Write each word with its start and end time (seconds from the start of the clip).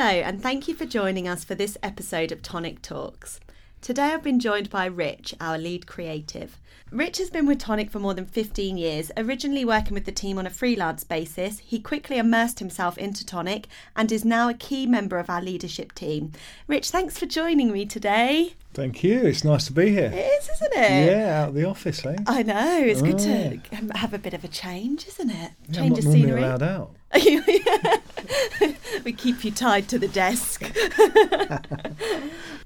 Hello, 0.00 0.10
and 0.10 0.40
thank 0.40 0.68
you 0.68 0.76
for 0.76 0.86
joining 0.86 1.26
us 1.26 1.42
for 1.42 1.56
this 1.56 1.76
episode 1.82 2.30
of 2.30 2.40
Tonic 2.40 2.82
Talks. 2.82 3.40
Today 3.80 4.12
I've 4.14 4.22
been 4.22 4.38
joined 4.38 4.70
by 4.70 4.86
Rich, 4.86 5.34
our 5.40 5.58
lead 5.58 5.88
creative. 5.88 6.60
Rich 6.92 7.18
has 7.18 7.30
been 7.30 7.46
with 7.46 7.58
Tonic 7.58 7.90
for 7.90 7.98
more 7.98 8.14
than 8.14 8.24
15 8.24 8.78
years, 8.78 9.10
originally 9.16 9.64
working 9.64 9.94
with 9.94 10.04
the 10.04 10.12
team 10.12 10.38
on 10.38 10.46
a 10.46 10.50
freelance 10.50 11.02
basis. 11.02 11.58
He 11.58 11.80
quickly 11.80 12.16
immersed 12.16 12.60
himself 12.60 12.96
into 12.96 13.26
Tonic 13.26 13.66
and 13.96 14.12
is 14.12 14.24
now 14.24 14.48
a 14.48 14.54
key 14.54 14.86
member 14.86 15.18
of 15.18 15.28
our 15.28 15.42
leadership 15.42 15.92
team. 15.96 16.30
Rich, 16.68 16.90
thanks 16.90 17.18
for 17.18 17.26
joining 17.26 17.72
me 17.72 17.84
today. 17.84 18.54
Thank 18.74 19.02
you. 19.02 19.22
It's 19.22 19.42
nice 19.42 19.66
to 19.66 19.72
be 19.72 19.90
here. 19.90 20.12
It 20.14 20.42
is, 20.42 20.48
isn't 20.48 20.74
it? 20.74 21.10
Yeah, 21.10 21.42
out 21.42 21.48
of 21.48 21.54
the 21.56 21.64
office, 21.64 22.06
eh? 22.06 22.14
I 22.24 22.44
know. 22.44 22.78
It's 22.84 23.02
good 23.02 23.14
Oh. 23.16 23.18
to 23.18 23.98
have 23.98 24.14
a 24.14 24.18
bit 24.18 24.32
of 24.32 24.44
a 24.44 24.48
change, 24.48 25.08
isn't 25.08 25.30
it? 25.30 25.34
Yeah, 25.36 25.50
I'm 25.66 25.72
Change 25.74 25.90
not 25.90 25.98
of 25.98 26.04
scenery. 26.12 26.42
allowed 26.44 26.62
out. 26.62 26.94
we 29.04 29.12
keep 29.12 29.44
you 29.44 29.50
tied 29.50 29.88
to 29.88 29.98
the 29.98 30.08
desk. 30.08 30.62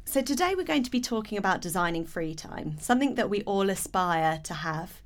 so, 0.05 0.21
today 0.21 0.55
we're 0.57 0.65
going 0.65 0.83
to 0.83 0.91
be 0.91 1.01
talking 1.01 1.39
about 1.39 1.61
designing 1.61 2.05
free 2.05 2.35
time, 2.35 2.77
something 2.81 3.15
that 3.15 3.31
we 3.31 3.43
all 3.43 3.71
aspire 3.71 4.41
to 4.43 4.55
have, 4.55 5.01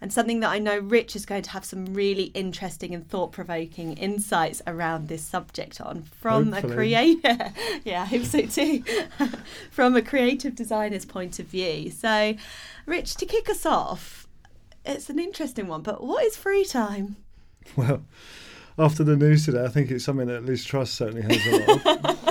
and 0.00 0.12
something 0.12 0.40
that 0.40 0.50
I 0.50 0.58
know 0.58 0.78
Rich 0.78 1.14
is 1.14 1.24
going 1.24 1.42
to 1.42 1.50
have 1.50 1.64
some 1.64 1.94
really 1.94 2.24
interesting 2.34 2.92
and 2.92 3.08
thought 3.08 3.30
provoking 3.30 3.96
insights 3.96 4.60
around 4.66 5.06
this 5.06 5.22
subject 5.22 5.80
on 5.80 6.02
from 6.02 6.52
a 6.52 6.56
Hopefully. 6.56 6.74
creator. 6.74 7.52
yeah, 7.84 8.02
I 8.02 8.06
hope 8.06 8.24
so 8.24 8.42
too. 8.42 8.82
from 9.70 9.94
a 9.94 10.02
creative 10.02 10.56
designer's 10.56 11.04
point 11.04 11.38
of 11.38 11.46
view. 11.46 11.92
So, 11.92 12.34
Rich, 12.86 13.14
to 13.16 13.26
kick 13.26 13.48
us 13.48 13.64
off, 13.64 14.26
it's 14.84 15.08
an 15.08 15.20
interesting 15.20 15.68
one, 15.68 15.82
but 15.82 16.02
what 16.02 16.24
is 16.24 16.36
free 16.36 16.64
time? 16.64 17.16
Well, 17.76 18.02
after 18.78 19.04
the 19.04 19.16
news 19.16 19.44
today, 19.44 19.64
I 19.64 19.68
think 19.68 19.90
it's 19.90 20.04
something 20.04 20.26
that 20.26 20.44
Liz 20.44 20.64
Truss 20.64 20.90
certainly 20.90 21.22
has 21.22 21.46
a 21.46 21.58
lot 21.58 21.86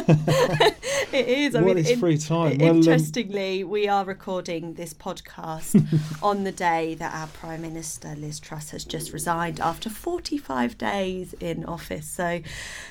of. 0.10 0.74
It 1.14 1.28
is. 1.28 1.54
I 1.54 1.62
What 1.62 1.76
mean, 1.76 1.78
is 1.78 1.92
in- 1.92 2.00
free 2.00 2.18
time? 2.18 2.58
Well, 2.58 2.72
um, 2.72 2.78
interestingly, 2.78 3.64
we 3.64 3.88
are 3.88 4.04
recording 4.04 4.74
this 4.74 4.96
podcast 4.96 5.86
on 6.24 6.44
the 6.44 6.52
day 6.52 6.96
that 6.96 7.14
our 7.14 7.28
Prime 7.28 7.62
Minister 7.62 8.16
Liz 8.16 8.40
Truss 8.40 8.72
has 8.72 8.84
just 8.84 9.14
resigned 9.14 9.60
after 9.60 9.92
45 9.92 10.76
days 10.80 11.34
in 11.40 11.66
office. 11.66 12.08
So, 12.08 12.42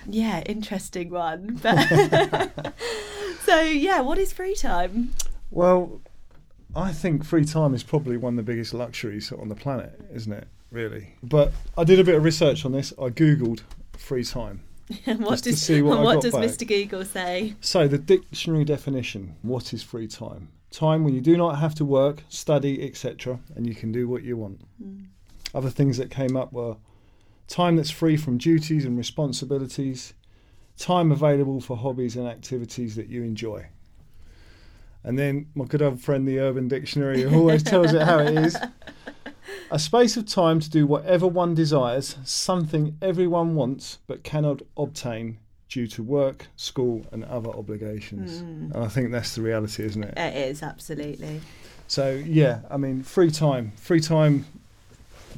yeah, 0.06 0.40
interesting 0.42 1.10
one. 1.10 1.58
But 1.60 2.72
so, 3.40 3.60
yeah, 3.60 4.00
what 4.02 4.18
is 4.18 4.32
free 4.32 4.54
time? 4.54 5.14
Well, 5.50 6.00
I 6.76 6.92
think 6.92 7.24
free 7.24 7.44
time 7.44 7.74
is 7.74 7.82
probably 7.82 8.16
one 8.16 8.34
of 8.38 8.46
the 8.46 8.52
biggest 8.52 8.72
luxuries 8.72 9.32
on 9.32 9.48
the 9.48 9.56
planet, 9.56 10.00
isn't 10.14 10.32
it? 10.32 10.46
Really. 10.72 11.14
But 11.22 11.52
I 11.76 11.84
did 11.84 12.00
a 12.00 12.04
bit 12.04 12.14
of 12.14 12.24
research 12.24 12.64
on 12.64 12.72
this. 12.72 12.92
I 12.92 13.10
googled 13.10 13.60
free 13.96 14.24
time. 14.24 14.64
What 15.04 15.30
Just 15.30 15.44
to 15.44 15.50
does 15.50 15.62
see 15.62 15.80
what 15.80 15.98
I 15.98 16.02
what 16.02 16.14
got 16.14 16.22
does 16.22 16.32
back. 16.32 16.42
Mr. 16.42 16.66
Google 16.66 17.04
say? 17.04 17.54
So, 17.60 17.86
the 17.86 17.98
dictionary 17.98 18.64
definition 18.64 19.36
what 19.42 19.72
is 19.72 19.82
free 19.82 20.08
time? 20.08 20.48
Time 20.70 21.04
when 21.04 21.14
you 21.14 21.20
do 21.20 21.36
not 21.36 21.58
have 21.58 21.74
to 21.76 21.84
work, 21.84 22.24
study, 22.28 22.84
etc., 22.86 23.38
and 23.54 23.66
you 23.66 23.74
can 23.74 23.92
do 23.92 24.08
what 24.08 24.22
you 24.22 24.36
want. 24.36 24.60
Hmm. 24.82 25.04
Other 25.54 25.70
things 25.70 25.98
that 25.98 26.10
came 26.10 26.36
up 26.36 26.52
were 26.52 26.76
time 27.46 27.76
that's 27.76 27.90
free 27.90 28.16
from 28.16 28.38
duties 28.38 28.84
and 28.84 28.96
responsibilities, 28.96 30.14
time 30.78 31.12
available 31.12 31.60
for 31.60 31.76
hobbies 31.76 32.16
and 32.16 32.26
activities 32.26 32.96
that 32.96 33.08
you 33.08 33.22
enjoy. 33.22 33.66
And 35.04 35.18
then 35.18 35.46
my 35.54 35.64
good 35.66 35.82
old 35.82 36.00
friend, 36.00 36.26
the 36.26 36.38
Urban 36.38 36.68
Dictionary, 36.68 37.22
who 37.22 37.38
always 37.38 37.62
tells 37.62 37.92
it 37.92 38.02
how 38.02 38.18
it 38.20 38.36
is. 38.36 38.56
A 39.72 39.78
space 39.78 40.18
of 40.18 40.26
time 40.26 40.60
to 40.60 40.68
do 40.68 40.86
whatever 40.86 41.26
one 41.26 41.54
desires, 41.54 42.16
something 42.24 42.98
everyone 43.00 43.54
wants 43.54 44.00
but 44.06 44.22
cannot 44.22 44.60
obtain 44.76 45.38
due 45.70 45.86
to 45.86 46.02
work, 46.02 46.48
school, 46.56 47.06
and 47.10 47.24
other 47.24 47.48
obligations. 47.48 48.40
Hmm. 48.40 48.70
And 48.74 48.84
I 48.84 48.88
think 48.88 49.12
that's 49.12 49.34
the 49.34 49.40
reality, 49.40 49.82
isn't 49.84 50.04
it? 50.04 50.12
It 50.18 50.36
is, 50.50 50.62
absolutely. 50.62 51.40
So, 51.88 52.10
yeah, 52.10 52.60
I 52.70 52.76
mean, 52.76 53.02
free 53.02 53.30
time. 53.30 53.72
Free 53.76 54.00
time, 54.00 54.44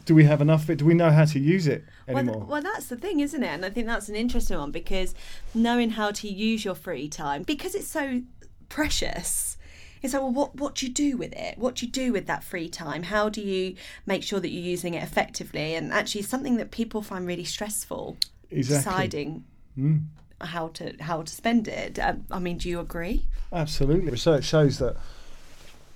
do 0.05 0.17
we 0.17 0.25
have 0.25 0.41
enough 0.41 0.65
of 0.65 0.71
it? 0.71 0.79
Do 0.79 0.85
we 0.85 0.95
know 0.95 1.13
how 1.13 1.27
to 1.27 1.39
use 1.39 1.69
it 1.69 1.85
anymore? 2.09 2.39
Well, 2.39 2.47
well, 2.47 2.63
that's 2.63 2.89
the 2.89 2.97
thing, 2.97 3.21
isn't 3.21 3.41
it? 3.41 3.47
And 3.47 3.65
I 3.65 3.71
think 3.71 3.87
that's 3.87 4.09
an 4.09 4.17
interesting 4.17 4.59
one 4.59 4.73
because 4.73 5.15
knowing 5.55 5.91
how 5.91 6.11
to 6.11 6.29
use 6.29 6.65
your 6.65 6.75
free 6.75 7.09
time, 7.09 7.45
because 7.45 7.77
it's 7.77 7.87
so 7.87 8.23
precious. 8.69 9.57
It's 10.05 10.13
like, 10.13 10.23
well, 10.23 10.33
what, 10.33 10.55
what 10.55 10.75
do 10.75 10.87
you 10.87 10.93
do 10.93 11.17
with 11.17 11.33
it? 11.33 11.57
What 11.57 11.77
do 11.77 11.87
you 11.87 11.91
do 11.91 12.13
with 12.13 12.27
that 12.27 12.45
free 12.45 12.69
time? 12.69 13.05
How 13.05 13.31
do 13.31 13.41
you 13.41 13.75
make 14.05 14.23
sure 14.23 14.39
that 14.39 14.51
you're 14.51 14.63
using 14.63 14.93
it 14.93 15.03
effectively? 15.03 15.75
And 15.75 15.95
actually, 15.95 16.21
something 16.23 16.59
that 16.59 16.71
people 16.71 17.01
find 17.01 17.27
really 17.27 17.45
stressful 17.45 18.19
exactly. 18.51 18.93
deciding 18.93 19.45
Mm, 19.79 20.05
how 20.41 20.69
to 20.69 20.95
how 21.01 21.23
to 21.23 21.33
spend 21.33 21.67
it. 21.67 21.99
Um, 21.99 22.27
I 22.31 22.39
mean, 22.39 22.59
do 22.59 22.69
you 22.69 22.81
agree? 22.81 23.25
absolutely. 23.53 24.11
Research 24.11 24.45
shows 24.45 24.79
that 24.79 24.97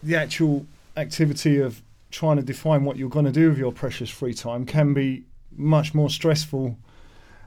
the 0.03 0.17
actual 0.17 0.67
activity 0.97 1.61
of 1.61 1.83
trying 2.11 2.39
to 2.39 2.43
define 2.43 2.85
what 2.85 2.97
you're 2.97 3.11
going 3.11 3.27
to 3.27 3.31
do 3.31 3.51
with 3.51 3.59
your 3.59 3.73
precious 3.73 4.11
free 4.11 4.35
time 4.35 4.65
can 4.65 4.95
be 4.95 5.25
much 5.55 5.95
more 5.95 6.11
stressful 6.11 6.77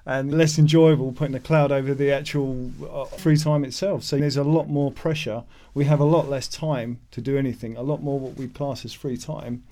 and 0.05 0.35
less 0.35 0.57
enjoyable 0.57 1.11
putting 1.11 1.35
a 1.35 1.39
cloud 1.39 1.71
over 1.71 1.93
the 1.93 2.11
actual 2.11 2.71
uh, 2.91 3.05
free 3.05 3.37
time 3.37 3.63
itself. 3.63 4.03
So 4.03 4.17
there's 4.17 4.37
a 4.37 4.43
lot 4.43 4.67
more 4.67 4.91
pressure. 4.91 5.43
We 5.73 5.85
have 5.85 5.99
a 5.99 6.05
lot 6.05 6.27
less 6.29 6.47
time 6.47 6.99
to 7.11 7.21
do 7.21 7.37
anything, 7.37 7.77
a 7.77 7.83
lot 7.83 8.01
more 8.01 8.19
what 8.19 8.35
we 8.35 8.47
class 8.47 8.83
as 8.83 8.93
free 8.93 9.17
time. 9.17 9.63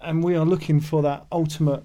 And 0.00 0.22
we 0.22 0.34
are 0.34 0.44
looking 0.44 0.80
for 0.80 1.02
that 1.02 1.26
ultimate 1.30 1.84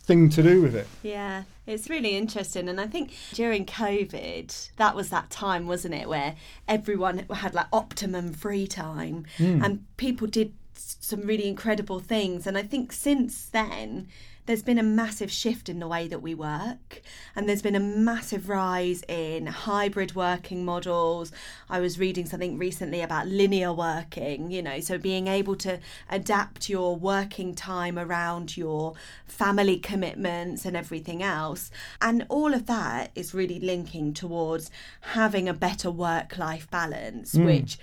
thing 0.00 0.28
to 0.30 0.42
do 0.42 0.60
with 0.60 0.74
it. 0.74 0.88
Yeah, 1.02 1.44
it's 1.66 1.88
really 1.88 2.16
interesting. 2.16 2.68
And 2.68 2.80
I 2.80 2.86
think 2.86 3.12
during 3.32 3.64
COVID, 3.64 4.70
that 4.76 4.96
was 4.96 5.10
that 5.10 5.30
time, 5.30 5.66
wasn't 5.66 5.94
it, 5.94 6.08
where 6.08 6.34
everyone 6.66 7.18
had 7.32 7.54
like 7.54 7.66
optimum 7.72 8.32
free 8.32 8.66
time 8.66 9.26
and 9.38 9.84
people 9.96 10.26
did 10.26 10.52
some 10.74 11.20
really 11.22 11.46
incredible 11.46 12.00
things. 12.00 12.46
And 12.46 12.58
I 12.58 12.62
think 12.62 12.92
since 12.92 13.46
then, 13.46 14.08
there's 14.50 14.64
been 14.64 14.78
a 14.80 14.82
massive 14.82 15.30
shift 15.30 15.68
in 15.68 15.78
the 15.78 15.86
way 15.86 16.08
that 16.08 16.22
we 16.22 16.34
work, 16.34 17.02
and 17.36 17.48
there's 17.48 17.62
been 17.62 17.76
a 17.76 17.78
massive 17.78 18.48
rise 18.48 19.04
in 19.06 19.46
hybrid 19.46 20.16
working 20.16 20.64
models. 20.64 21.30
I 21.68 21.78
was 21.78 22.00
reading 22.00 22.26
something 22.26 22.58
recently 22.58 23.00
about 23.00 23.28
linear 23.28 23.72
working, 23.72 24.50
you 24.50 24.60
know, 24.60 24.80
so 24.80 24.98
being 24.98 25.28
able 25.28 25.54
to 25.58 25.78
adapt 26.08 26.68
your 26.68 26.96
working 26.96 27.54
time 27.54 27.96
around 27.96 28.56
your 28.56 28.94
family 29.24 29.78
commitments 29.78 30.64
and 30.64 30.76
everything 30.76 31.22
else. 31.22 31.70
And 32.02 32.26
all 32.28 32.52
of 32.52 32.66
that 32.66 33.12
is 33.14 33.32
really 33.32 33.60
linking 33.60 34.12
towards 34.12 34.68
having 35.12 35.48
a 35.48 35.54
better 35.54 35.92
work 35.92 36.38
life 36.38 36.68
balance, 36.68 37.34
which 37.34 37.78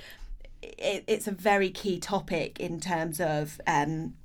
it, 0.62 1.06
it's 1.08 1.30
a 1.30 1.32
very 1.32 1.70
key 1.70 1.98
topic 1.98 2.60
in 2.60 2.82
terms 2.82 3.22
of 3.22 3.62
um, 3.66 4.16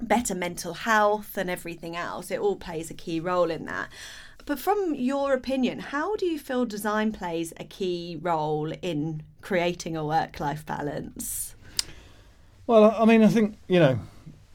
better 0.00 0.34
mental 0.34 0.74
health 0.74 1.36
and 1.36 1.50
everything 1.50 1.96
else. 1.96 2.30
It 2.30 2.40
all 2.40 2.56
plays 2.56 2.90
a 2.90 2.94
key 2.94 3.20
role 3.20 3.50
in 3.50 3.64
that. 3.66 3.88
But 4.46 4.58
from 4.58 4.94
your 4.94 5.34
opinion, 5.34 5.78
how 5.80 6.16
do 6.16 6.24
you 6.24 6.38
feel 6.38 6.64
design 6.64 7.12
plays 7.12 7.52
a 7.58 7.64
key 7.64 8.18
role 8.20 8.72
in 8.80 9.22
creating 9.42 9.96
a 9.96 10.04
work 10.04 10.40
life 10.40 10.64
balance? 10.64 11.54
Well, 12.66 12.94
I 12.98 13.04
mean, 13.04 13.22
I 13.22 13.28
think, 13.28 13.56
you 13.66 13.78
know, 13.78 13.98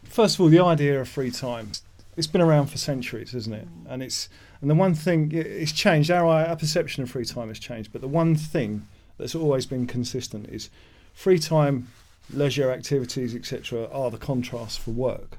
first 0.04 0.36
of 0.36 0.42
all, 0.42 0.48
the 0.48 0.60
idea 0.60 1.00
of 1.00 1.08
free 1.08 1.32
time, 1.32 1.72
it's 2.18 2.28
been 2.28 2.42
around 2.42 2.68
for 2.68 2.78
centuries, 2.78 3.34
isn't 3.34 3.54
it? 3.54 3.68
And 3.88 4.02
it's 4.02 4.30
and 4.62 4.70
the 4.70 4.76
one 4.76 4.94
thing 4.94 5.32
it's 5.34 5.74
changed. 5.74 6.10
Our, 6.10 6.26
our 6.26 6.56
perception 6.56 7.04
of 7.04 7.12
free 7.12 7.26
time 7.26 7.50
has 7.50 7.60
changed, 7.60 7.92
but 7.92 8.02
the 8.02 8.08
one 8.08 8.36
thing 8.36 8.88
that's 9.18 9.36
always 9.36 9.66
been 9.66 9.88
consistent 9.88 10.48
is 10.50 10.70
free 11.14 11.38
time, 11.38 11.90
leisure 12.32 12.72
activities, 12.72 13.36
etc., 13.36 13.88
are 13.92 14.12
the 14.12 14.18
contrast 14.18 14.80
for 14.80 14.92
work. 14.92 15.38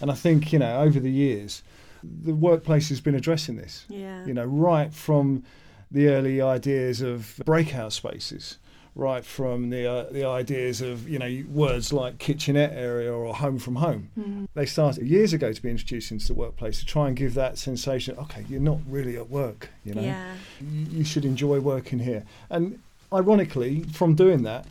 And 0.00 0.10
I 0.10 0.14
think 0.14 0.52
you 0.52 0.58
know 0.58 0.80
over 0.80 1.00
the 1.00 1.10
years, 1.10 1.62
the 2.02 2.34
workplace 2.34 2.88
has 2.90 3.00
been 3.00 3.14
addressing 3.14 3.56
this. 3.56 3.84
Yeah. 3.88 4.24
You 4.26 4.34
know, 4.34 4.44
right 4.44 4.92
from 4.92 5.44
the 5.90 6.08
early 6.08 6.40
ideas 6.42 7.00
of 7.00 7.40
breakout 7.44 7.92
spaces, 7.92 8.58
right 8.96 9.24
from 9.24 9.70
the 9.70 9.86
uh, 9.90 10.12
the 10.12 10.24
ideas 10.26 10.80
of 10.80 11.08
you 11.08 11.18
know 11.18 11.44
words 11.48 11.92
like 11.92 12.18
kitchenette 12.18 12.72
area 12.74 13.12
or 13.12 13.34
home 13.34 13.58
from 13.58 13.76
home. 13.76 14.10
Mm. 14.18 14.48
They 14.54 14.66
started 14.66 15.06
years 15.06 15.32
ago 15.32 15.52
to 15.52 15.62
be 15.62 15.70
introduced 15.70 16.10
into 16.10 16.26
the 16.26 16.34
workplace 16.34 16.80
to 16.80 16.86
try 16.86 17.08
and 17.08 17.16
give 17.16 17.34
that 17.34 17.58
sensation. 17.58 18.16
Okay, 18.18 18.44
you're 18.48 18.60
not 18.60 18.78
really 18.88 19.16
at 19.16 19.30
work. 19.30 19.70
You 19.84 19.94
know, 19.94 20.02
Yeah. 20.02 20.34
you, 20.60 20.98
you 20.98 21.04
should 21.04 21.24
enjoy 21.24 21.60
working 21.60 22.00
here. 22.00 22.24
And 22.50 22.80
ironically, 23.12 23.82
from 23.84 24.14
doing 24.14 24.42
that, 24.42 24.66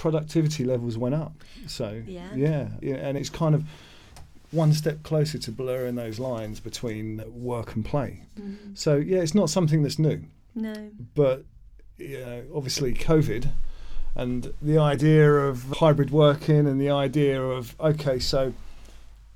productivity 0.00 0.64
levels 0.64 0.96
went 0.96 1.14
up. 1.14 1.34
So 1.66 2.02
Yeah. 2.06 2.34
yeah, 2.34 2.68
yeah, 2.80 2.94
and 2.96 3.18
it's 3.18 3.28
kind 3.28 3.54
of 3.54 3.64
one 4.50 4.72
step 4.72 5.02
closer 5.02 5.38
to 5.38 5.52
blurring 5.52 5.94
those 5.94 6.18
lines 6.18 6.58
between 6.58 7.22
work 7.30 7.74
and 7.76 7.84
play. 7.84 8.22
Mm. 8.40 8.56
So 8.74 8.96
yeah, 8.96 9.18
it's 9.18 9.34
not 9.34 9.50
something 9.50 9.82
that's 9.82 9.98
new, 9.98 10.22
No. 10.54 10.74
but 11.14 11.44
you 11.98 12.18
know, 12.18 12.42
obviously 12.54 12.94
COVID 12.94 13.50
and 14.16 14.52
the 14.62 14.78
idea 14.78 15.30
of 15.32 15.64
hybrid 15.78 16.10
working 16.10 16.66
and 16.66 16.80
the 16.80 16.90
idea 16.90 17.40
of 17.42 17.76
okay, 17.78 18.18
so 18.18 18.54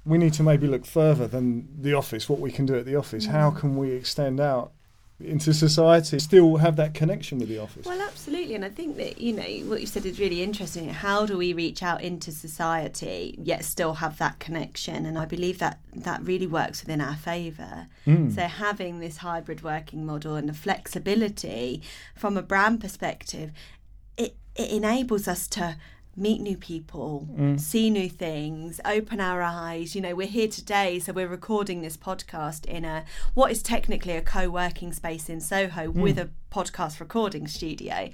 we 0.06 0.16
need 0.16 0.32
to 0.32 0.42
maybe 0.42 0.66
look 0.66 0.86
further 0.86 1.26
than 1.26 1.68
the 1.80 1.92
office, 1.92 2.26
what 2.28 2.40
we 2.40 2.50
can 2.50 2.64
do 2.64 2.74
at 2.74 2.86
the 2.86 2.96
office. 2.96 3.26
How 3.26 3.50
Mm. 3.50 3.58
can 3.60 3.76
we 3.76 3.90
extend 3.92 4.40
out 4.40 4.72
into 5.20 5.54
society, 5.54 6.18
still 6.18 6.56
have 6.56 6.76
that 6.76 6.92
connection 6.92 7.38
with 7.38 7.48
the 7.48 7.58
office. 7.58 7.86
Well, 7.86 8.00
absolutely, 8.00 8.54
and 8.54 8.64
I 8.64 8.68
think 8.68 8.96
that 8.96 9.20
you 9.20 9.32
know 9.32 9.68
what 9.68 9.80
you 9.80 9.86
said 9.86 10.04
is 10.04 10.18
really 10.18 10.42
interesting. 10.42 10.88
How 10.88 11.24
do 11.24 11.38
we 11.38 11.52
reach 11.52 11.82
out 11.82 12.02
into 12.02 12.32
society 12.32 13.36
yet 13.38 13.64
still 13.64 13.94
have 13.94 14.18
that 14.18 14.40
connection? 14.40 15.06
And 15.06 15.16
I 15.16 15.24
believe 15.24 15.58
that 15.60 15.78
that 15.94 16.22
really 16.22 16.48
works 16.48 16.82
within 16.82 17.00
our 17.00 17.14
favour. 17.14 17.86
Mm. 18.06 18.34
So 18.34 18.42
having 18.42 18.98
this 18.98 19.18
hybrid 19.18 19.62
working 19.62 20.04
model 20.04 20.34
and 20.34 20.48
the 20.48 20.54
flexibility 20.54 21.80
from 22.16 22.36
a 22.36 22.42
brand 22.42 22.80
perspective, 22.80 23.52
it 24.16 24.36
it 24.56 24.70
enables 24.70 25.28
us 25.28 25.46
to 25.48 25.76
meet 26.16 26.40
new 26.40 26.56
people, 26.56 27.28
Mm. 27.36 27.58
see 27.60 27.90
new 27.90 28.08
things, 28.08 28.80
open 28.84 29.20
our 29.20 29.42
eyes. 29.42 29.94
You 29.94 30.00
know, 30.00 30.14
we're 30.14 30.26
here 30.28 30.48
today, 30.48 30.98
so 30.98 31.12
we're 31.12 31.28
recording 31.28 31.82
this 31.82 31.96
podcast 31.96 32.64
in 32.66 32.84
a 32.84 33.04
what 33.34 33.50
is 33.50 33.62
technically 33.62 34.12
a 34.16 34.22
co-working 34.22 34.92
space 34.92 35.28
in 35.28 35.40
Soho 35.40 35.90
with 35.90 36.18
a 36.18 36.30
podcast 36.50 37.00
recording 37.00 37.46
studio. 37.48 38.10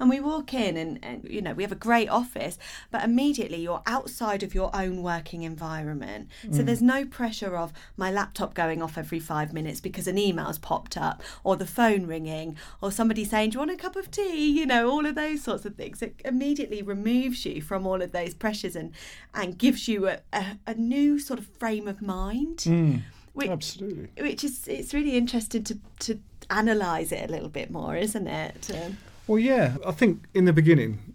And 0.00 0.08
we 0.08 0.20
walk 0.20 0.54
in 0.54 0.76
and, 0.76 0.98
and 1.02 1.26
you 1.28 1.42
know, 1.42 1.52
we 1.52 1.62
have 1.62 1.72
a 1.72 1.76
great 1.76 2.08
office, 2.08 2.58
but 2.90 3.04
immediately 3.04 3.60
you're 3.60 3.82
outside 3.86 4.42
of 4.42 4.54
your 4.54 4.70
own 4.74 5.02
working 5.02 5.42
environment. 5.42 6.28
So 6.52 6.62
there's 6.62 6.82
no 6.82 7.04
pressure 7.04 7.56
of 7.56 7.72
my 7.96 8.10
laptop 8.10 8.54
going 8.54 8.82
off 8.82 8.96
every 8.96 9.18
five 9.20 9.52
minutes 9.52 9.80
because 9.80 10.06
an 10.06 10.18
email's 10.18 10.58
popped 10.58 10.96
up 10.96 11.22
or 11.42 11.56
the 11.56 11.66
phone 11.66 12.06
ringing 12.06 12.56
or 12.80 12.92
somebody 12.92 13.24
saying, 13.24 13.50
Do 13.50 13.54
you 13.56 13.58
want 13.60 13.70
a 13.72 13.76
cup 13.76 13.96
of 13.96 14.10
tea? 14.10 14.50
You 14.50 14.66
know, 14.66 14.90
all 14.90 15.06
of 15.06 15.14
those 15.14 15.42
sorts 15.42 15.64
of 15.64 15.74
things. 15.74 16.02
It 16.02 16.20
immediately 16.24 16.82
removes 16.82 17.44
you 17.44 17.60
from 17.60 17.86
all 17.86 18.02
of 18.02 18.12
those 18.12 18.34
pressures 18.34 18.76
and, 18.76 18.92
and 19.34 19.58
gives 19.58 19.88
you 19.88 20.08
a, 20.08 20.20
a, 20.32 20.58
a 20.66 20.74
new 20.74 21.18
sort 21.18 21.38
of 21.38 21.46
frame 21.46 21.88
of 21.88 22.00
mind. 22.02 22.58
Mm. 22.58 23.02
Which, 23.34 23.50
Absolutely. 23.50 24.08
which 24.20 24.42
is 24.42 24.66
it's 24.66 24.92
really 24.92 25.16
interesting 25.16 25.62
to, 25.64 25.78
to 26.00 26.18
analyse 26.50 27.12
it 27.12 27.28
a 27.28 27.32
little 27.32 27.48
bit 27.48 27.70
more, 27.70 27.94
isn't 27.94 28.26
it? 28.26 28.70
Um, 28.74 28.96
Well, 29.28 29.38
yeah, 29.38 29.76
I 29.86 29.92
think 29.92 30.24
in 30.34 30.44
the 30.46 30.52
beginning, 30.52 31.14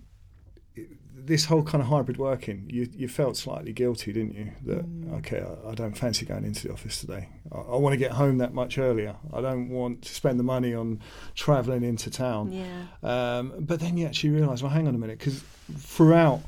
this 1.15 1.45
whole 1.45 1.63
kind 1.63 1.81
of 1.81 1.87
hybrid 1.87 2.17
working, 2.17 2.69
you, 2.71 2.87
you 2.93 3.07
felt 3.07 3.37
slightly 3.37 3.71
guilty, 3.73 4.11
didn't 4.13 4.35
you? 4.35 4.51
That, 4.65 4.85
okay, 5.19 5.41
I, 5.65 5.69
I 5.71 5.73
don't 5.73 5.97
fancy 5.97 6.25
going 6.25 6.43
into 6.43 6.67
the 6.67 6.73
office 6.73 6.99
today. 7.01 7.29
I, 7.51 7.57
I 7.59 7.75
want 7.77 7.93
to 7.93 7.97
get 7.97 8.11
home 8.11 8.37
that 8.39 8.53
much 8.53 8.77
earlier. 8.77 9.15
I 9.33 9.41
don't 9.41 9.69
want 9.69 10.01
to 10.03 10.13
spend 10.13 10.37
the 10.39 10.43
money 10.43 10.73
on 10.73 10.99
travelling 11.33 11.83
into 11.83 12.09
town. 12.11 12.51
yeah. 12.51 12.83
Um, 13.01 13.53
but 13.61 13.79
then 13.79 13.97
you 13.97 14.05
actually 14.05 14.31
realise, 14.31 14.61
well, 14.61 14.71
hang 14.71 14.87
on 14.87 14.95
a 14.95 14.97
minute, 14.97 15.17
because 15.19 15.43
throughout 15.77 16.41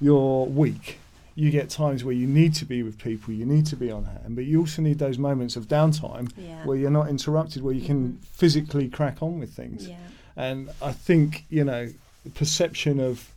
your 0.00 0.46
week, 0.46 0.98
you 1.36 1.50
get 1.50 1.70
times 1.70 2.02
where 2.02 2.14
you 2.14 2.26
need 2.26 2.52
to 2.54 2.64
be 2.64 2.82
with 2.82 2.98
people, 2.98 3.32
you 3.32 3.46
need 3.46 3.64
to 3.66 3.76
be 3.76 3.90
on 3.90 4.04
hand, 4.06 4.34
but 4.34 4.44
you 4.44 4.58
also 4.60 4.82
need 4.82 4.98
those 4.98 5.18
moments 5.18 5.54
of 5.54 5.68
downtime 5.68 6.30
Yeah. 6.36 6.64
where 6.64 6.76
you're 6.76 6.90
not 6.90 7.08
interrupted, 7.08 7.62
where 7.62 7.74
you 7.74 7.86
can 7.86 8.18
physically 8.22 8.88
crack 8.88 9.22
on 9.22 9.38
with 9.38 9.52
things. 9.52 9.86
Yeah. 9.86 9.96
And 10.36 10.70
I 10.82 10.92
think, 10.92 11.46
you 11.48 11.64
know, 11.64 11.88
the 12.24 12.30
perception 12.30 13.00
of 13.00 13.32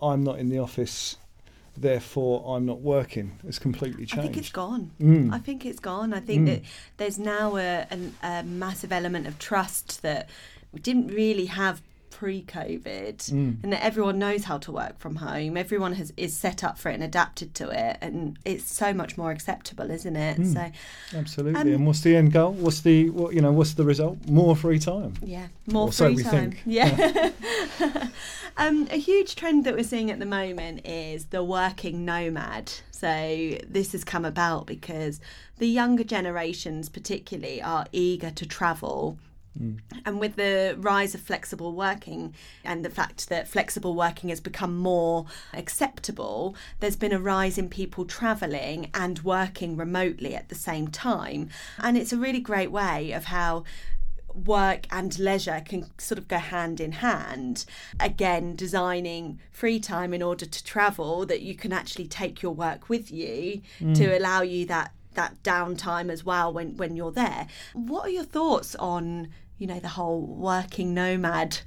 I'm 0.00 0.22
not 0.24 0.38
in 0.38 0.48
the 0.50 0.58
office, 0.58 1.16
therefore 1.76 2.54
I'm 2.56 2.66
not 2.66 2.80
working 2.80 3.38
has 3.46 3.58
completely 3.58 4.04
changed. 4.04 4.18
I 4.18 4.22
think 4.22 4.36
it's 4.36 4.50
gone. 4.50 4.90
Mm. 5.00 5.32
I 5.32 5.38
think 5.38 5.64
it's 5.64 5.80
gone. 5.80 6.12
I 6.12 6.20
think 6.20 6.42
Mm. 6.42 6.46
that 6.46 6.62
there's 6.98 7.18
now 7.18 7.56
a, 7.56 7.86
an 7.90 8.14
a 8.22 8.42
massive 8.42 8.92
element 8.92 9.26
of 9.26 9.38
trust 9.38 10.02
that 10.02 10.28
we 10.72 10.80
didn't 10.80 11.08
really 11.08 11.46
have 11.46 11.80
pre-COVID, 12.12 13.16
Mm. 13.30 13.56
and 13.62 13.72
that 13.72 13.82
everyone 13.84 14.18
knows 14.18 14.44
how 14.44 14.58
to 14.58 14.70
work 14.70 14.98
from 14.98 15.16
home. 15.16 15.56
Everyone 15.56 15.94
has 15.94 16.12
is 16.16 16.36
set 16.36 16.62
up 16.62 16.78
for 16.78 16.90
it 16.90 16.94
and 16.94 17.02
adapted 17.02 17.54
to 17.56 17.70
it, 17.70 17.96
and 18.00 18.38
it's 18.44 18.70
so 18.72 18.92
much 18.92 19.16
more 19.18 19.30
acceptable, 19.32 19.90
isn't 19.90 20.16
it? 20.16 20.38
Mm. 20.38 20.52
So 20.52 21.18
Absolutely. 21.18 21.60
Um, 21.60 21.68
and 21.68 21.86
what's 21.86 22.02
the 22.02 22.14
end 22.16 22.32
goal? 22.32 22.52
What's 22.52 22.80
the 22.82 23.10
what 23.10 23.34
you 23.34 23.40
know? 23.40 23.52
What's 23.52 23.74
the 23.74 23.84
result? 23.84 24.18
More 24.28 24.54
free 24.54 24.78
time. 24.78 25.14
Yeah, 25.22 25.48
more 25.66 25.88
Or 25.88 25.92
so 25.92 26.06
free 26.06 26.16
we 26.16 26.22
time. 26.22 26.32
think. 26.52 26.62
Yeah. 26.66 27.30
um, 28.56 28.86
a 28.90 28.98
huge 28.98 29.34
trend 29.36 29.64
that 29.64 29.74
we're 29.74 29.84
seeing 29.84 30.10
at 30.10 30.18
the 30.18 30.26
moment 30.26 30.86
is 30.86 31.26
the 31.26 31.42
working 31.42 32.04
nomad. 32.04 32.70
So 32.90 33.56
this 33.68 33.92
has 33.92 34.04
come 34.04 34.24
about 34.24 34.66
because 34.66 35.20
the 35.58 35.66
younger 35.66 36.04
generations, 36.04 36.88
particularly, 36.88 37.60
are 37.60 37.86
eager 37.92 38.30
to 38.30 38.46
travel. 38.46 39.18
And 40.04 40.18
with 40.18 40.36
the 40.36 40.76
rise 40.78 41.14
of 41.14 41.20
flexible 41.20 41.72
working 41.72 42.34
and 42.64 42.84
the 42.84 42.90
fact 42.90 43.28
that 43.28 43.48
flexible 43.48 43.94
working 43.94 44.30
has 44.30 44.40
become 44.40 44.76
more 44.76 45.26
acceptable, 45.52 46.56
there's 46.80 46.96
been 46.96 47.12
a 47.12 47.20
rise 47.20 47.58
in 47.58 47.68
people 47.68 48.04
travelling 48.04 48.90
and 48.94 49.18
working 49.20 49.76
remotely 49.76 50.34
at 50.34 50.48
the 50.48 50.54
same 50.54 50.88
time. 50.88 51.50
And 51.78 51.96
it's 51.96 52.12
a 52.12 52.16
really 52.16 52.40
great 52.40 52.70
way 52.70 53.12
of 53.12 53.24
how 53.26 53.64
work 54.34 54.86
and 54.90 55.18
leisure 55.18 55.62
can 55.64 55.90
sort 55.98 56.18
of 56.18 56.28
go 56.28 56.38
hand 56.38 56.80
in 56.80 56.92
hand. 56.92 57.64
Again, 58.00 58.56
designing 58.56 59.40
free 59.50 59.78
time 59.78 60.14
in 60.14 60.22
order 60.22 60.46
to 60.46 60.64
travel 60.64 61.26
that 61.26 61.42
you 61.42 61.54
can 61.54 61.72
actually 61.72 62.06
take 62.06 62.42
your 62.42 62.52
work 62.52 62.88
with 62.88 63.10
you 63.10 63.62
mm. 63.80 63.94
to 63.94 64.16
allow 64.16 64.42
you 64.42 64.66
that 64.66 64.92
that 65.14 65.42
downtime 65.42 66.10
as 66.10 66.24
well 66.24 66.52
when 66.52 66.76
when 66.76 66.96
you're 66.96 67.12
there. 67.12 67.46
What 67.74 68.06
are 68.06 68.10
your 68.10 68.24
thoughts 68.24 68.74
on, 68.76 69.28
you 69.62 69.68
know, 69.68 69.78
the 69.78 69.88
whole 69.88 70.20
working 70.20 70.92
nomad 70.92 71.60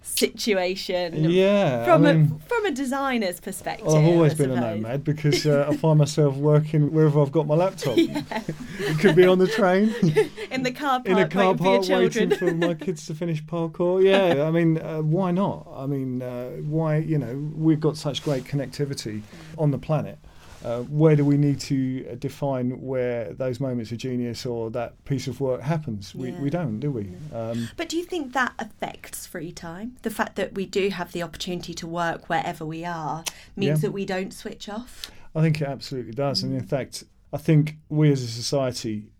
situation 0.00 1.28
Yeah. 1.28 1.84
from 1.84 2.06
I 2.06 2.12
mean, 2.12 2.40
a 2.40 2.48
from 2.48 2.66
a 2.66 2.70
designer's 2.70 3.40
perspective? 3.40 3.86
well, 3.88 3.96
I've 3.96 4.06
always 4.06 4.34
been 4.34 4.52
a 4.52 4.60
nomad 4.60 5.02
because 5.02 5.44
uh, 5.44 5.66
I 5.68 5.76
find 5.76 5.98
myself 5.98 6.36
working 6.36 6.92
wherever 6.92 7.20
I've 7.20 7.32
got 7.32 7.48
my 7.48 7.56
laptop. 7.56 7.98
it 7.98 8.98
could 9.00 9.16
be 9.16 9.26
on 9.26 9.38
the 9.38 9.48
train, 9.48 9.92
in 10.52 10.62
the 10.62 10.70
car 10.70 11.00
park, 11.00 11.06
in 11.08 11.18
a 11.18 11.28
car 11.28 11.56
for 11.56 11.64
park, 11.64 11.82
children. 11.82 12.28
waiting 12.30 12.38
for 12.38 12.54
my 12.54 12.74
kids 12.74 13.06
to 13.06 13.14
finish 13.16 13.42
parkour. 13.42 14.00
Yeah, 14.02 14.44
I 14.44 14.52
mean, 14.52 14.78
uh, 14.78 14.98
why 15.02 15.32
not? 15.32 15.66
I 15.74 15.86
mean, 15.86 16.22
uh, 16.22 16.50
why? 16.76 16.98
You 16.98 17.18
know, 17.18 17.50
we've 17.56 17.80
got 17.80 17.96
such 17.96 18.22
great 18.22 18.44
connectivity 18.44 19.22
on 19.58 19.72
the 19.72 19.78
planet. 19.78 20.18
Uh, 20.64 20.80
where 20.82 21.14
do 21.14 21.24
we 21.24 21.36
need 21.36 21.60
to 21.60 22.06
uh, 22.10 22.14
define 22.16 22.80
where 22.80 23.32
those 23.34 23.60
moments 23.60 23.92
of 23.92 23.98
genius 23.98 24.44
or 24.44 24.70
that 24.70 25.02
piece 25.04 25.28
of 25.28 25.40
work 25.40 25.60
happens? 25.60 26.14
We, 26.14 26.30
Yeah. 26.30 26.40
we 26.40 26.50
don't, 26.50 26.80
do 26.80 26.90
we? 26.90 27.10
Um, 27.32 27.68
But 27.76 27.88
do 27.88 27.96
you 27.96 28.04
think 28.04 28.32
that 28.32 28.54
affects 28.58 29.24
free 29.26 29.52
time? 29.52 29.96
The 30.02 30.10
fact 30.10 30.36
that 30.36 30.54
we 30.54 30.66
do 30.66 30.88
have 30.90 31.12
the 31.12 31.22
opportunity 31.22 31.74
to 31.74 31.86
work 31.86 32.28
wherever 32.28 32.64
we 32.64 32.84
are 32.84 33.24
means 33.56 33.78
Yeah. 33.78 33.88
that 33.88 33.92
we 33.92 34.04
don't 34.04 34.32
switch 34.34 34.68
off? 34.68 35.10
I 35.34 35.42
think 35.42 35.60
it 35.60 35.68
absolutely 35.68 36.12
does. 36.12 36.42
And 36.42 36.52
in 36.54 36.64
fact, 36.66 37.04
I 37.32 37.36
think 37.36 37.76
we 37.88 38.10
as 38.10 38.22
a 38.22 38.26
society 38.28 39.12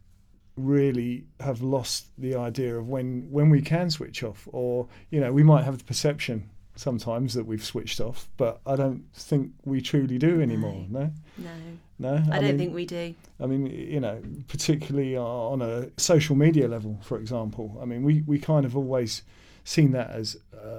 really 0.57 1.25
have 1.39 1.63
lost 1.63 2.07
the 2.19 2.35
idea 2.35 2.77
of 2.77 2.89
when, 2.89 3.29
when 3.31 3.49
we 3.49 3.63
can 3.63 3.91
switch 3.91 4.25
off. 4.25 4.49
Or, 4.51 4.89
you 5.11 5.21
know, 5.21 5.33
we 5.33 5.45
might 5.45 5.63
have 5.65 5.79
the 5.79 5.85
perception 5.85 6.51
sometimes 6.79 7.35
that 7.35 7.45
we've 7.45 7.65
switched 7.65 8.01
off, 8.01 8.29
but 8.37 8.61
I 8.65 8.77
don't 8.77 9.03
think 9.13 9.53
we 9.65 9.81
truly 9.81 10.17
do 10.17 10.41
anymore. 10.41 10.87
No? 10.89 11.11
No, 11.37 11.51
No? 11.99 12.15
I, 12.31 12.37
don't 12.37 12.45
mean, 12.45 12.59
think 12.59 12.75
we 12.75 12.87
do. 12.87 13.15
I 13.41 13.47
mean, 13.47 13.67
you 13.67 13.99
know, 14.01 14.23
particularly 14.47 15.17
on 15.17 15.61
a 15.61 15.89
social 15.97 16.37
media 16.37 16.69
level, 16.69 16.99
for 17.03 17.19
example. 17.19 17.77
I 17.83 17.85
mean, 17.85 18.03
we, 18.05 18.23
we 18.27 18.39
kind 18.39 18.65
of 18.65 18.77
always 18.77 19.23
seen 19.65 19.91
that 19.93 20.11
as 20.11 20.37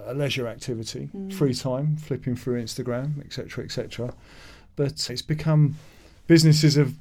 a 0.07 0.13
leisure 0.13 0.47
activity, 0.47 1.09
Mm. 1.15 1.33
free 1.33 1.53
time, 1.53 1.97
flipping 1.97 2.35
through 2.35 2.63
Instagram, 2.63 3.23
etc., 3.23 3.63
etc. 3.65 4.13
But 4.77 5.09
it's 5.09 5.21
become 5.21 5.75
businesses 6.27 6.75
have 6.75 6.93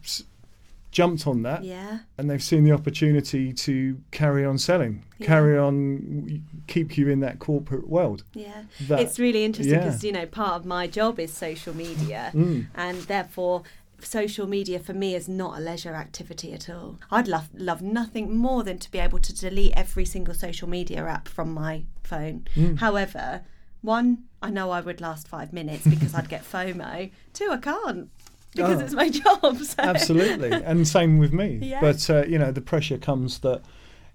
jumped 0.91 1.27
on 1.27 1.43
that 1.43 1.65
Yeah, 1.65 2.01
and 2.17 2.31
they've 2.31 2.43
seen 2.43 2.65
the 2.65 2.73
opportunity 2.73 3.53
to 3.53 4.01
carry 4.11 4.45
on 4.45 4.59
selling, 4.59 5.05
Yeah. 5.19 5.27
carry 5.27 5.59
on, 5.59 6.43
keep 6.67 6.97
you 6.97 7.09
in 7.09 7.21
that 7.21 7.39
corporate 7.39 7.89
world. 7.89 8.25
yeah. 8.35 8.63
That, 8.89 9.01
it's 9.01 9.19
really 9.19 9.45
interesting 9.45 9.75
yeah. 9.79 9.85
because, 9.85 10.03
you 10.05 10.13
know, 10.13 10.27
part 10.27 10.55
of 10.55 10.65
my 10.65 10.87
job 10.87 11.19
is 11.21 11.33
social 11.33 11.75
media. 11.77 12.31
Mm, 12.35 12.67
and 12.75 12.97
therefore 13.03 13.63
social 14.01 14.47
media 14.47 14.79
for 14.79 14.93
me 14.95 15.15
is 15.15 15.29
not 15.29 15.59
a 15.59 15.61
leisure 15.61 15.95
activity 15.95 16.53
at 16.53 16.71
all. 16.71 16.99
I'd 17.11 17.27
love 17.29 17.49
love 17.55 17.83
nothing 17.83 18.37
more 18.37 18.63
than 18.63 18.79
to 18.79 18.91
be 18.91 18.99
able 18.99 19.19
to 19.19 19.35
delete 19.35 19.73
every 19.77 20.05
single 20.05 20.35
social 20.35 20.69
media 20.69 21.05
app 21.05 21.27
from 21.29 21.53
my 21.53 21.83
phone. 22.05 22.47
Mm. 22.55 22.79
However, 22.79 23.43
one, 23.81 24.25
I 24.41 24.51
know 24.51 24.71
I 24.71 24.81
would 24.81 25.01
last 25.01 25.27
five 25.29 25.53
minutes 25.53 25.85
because 25.85 26.15
I'd 26.15 26.29
get 26.29 26.45
FOMO. 26.53 27.11
Two, 27.33 27.49
I 27.51 27.57
can't 27.57 28.09
because 28.59 28.81
Oh. 28.81 28.85
it's 28.85 28.95
my 28.95 29.09
job. 29.25 29.57
So. 29.59 29.75
Absolutely, 29.79 30.53
and 30.53 30.87
same 30.87 31.19
with 31.19 31.33
me. 31.33 31.59
Yeah. 31.63 31.81
But 31.81 32.09
uh, 32.11 32.25
you 32.27 32.39
know, 32.39 32.53
the 32.53 32.61
pressure 32.61 32.99
comes 32.99 33.39
that 33.41 33.63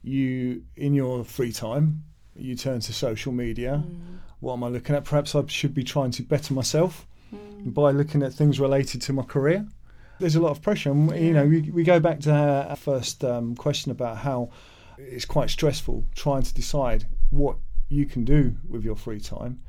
you, 0.03 0.63
in 0.75 0.93
your 0.93 1.23
free 1.23 1.51
time, 1.51 2.03
you 2.35 2.55
turn 2.55 2.79
to 2.81 2.93
social 2.93 3.31
media. 3.31 3.83
Mm. 3.85 4.17
What 4.39 4.53
am 4.53 4.63
I 4.63 4.67
looking 4.69 4.95
at? 4.95 5.05
Perhaps 5.05 5.35
I 5.35 5.45
should 5.47 5.73
be 5.73 5.83
trying 5.83 6.11
to 6.11 6.23
better 6.23 6.53
myself 6.53 7.07
by 7.65 7.91
looking 7.91 8.21
at 8.23 8.33
things 8.33 8.59
related 8.59 9.01
to 9.03 9.13
my 9.13 9.23
career. 9.23 9.65
There's 10.19 10.35
a 10.35 10.41
lot 10.41 10.51
of 10.51 10.61
pressure, 10.61 10.91
and 10.91 11.09
you 11.17 11.33
know, 11.33 11.45
we, 11.45 11.61
we 11.71 11.83
go 11.83 11.99
back 11.99 12.19
to 12.21 12.31
our 12.31 12.63
our 12.71 12.75
first 12.75 13.23
um, 13.23 13.55
question 13.55 13.91
about 13.91 14.17
how 14.17 14.49
it's 14.97 15.25
quite 15.25 15.49
stressful 15.49 16.05
trying 16.15 16.43
to 16.43 16.53
decide 16.53 17.05
what 17.31 17.55
you 17.89 18.05
can 18.05 18.23
do 18.25 18.55
with 18.69 18.83
your 18.83 18.95
free 18.95 19.19
time. 19.19 19.59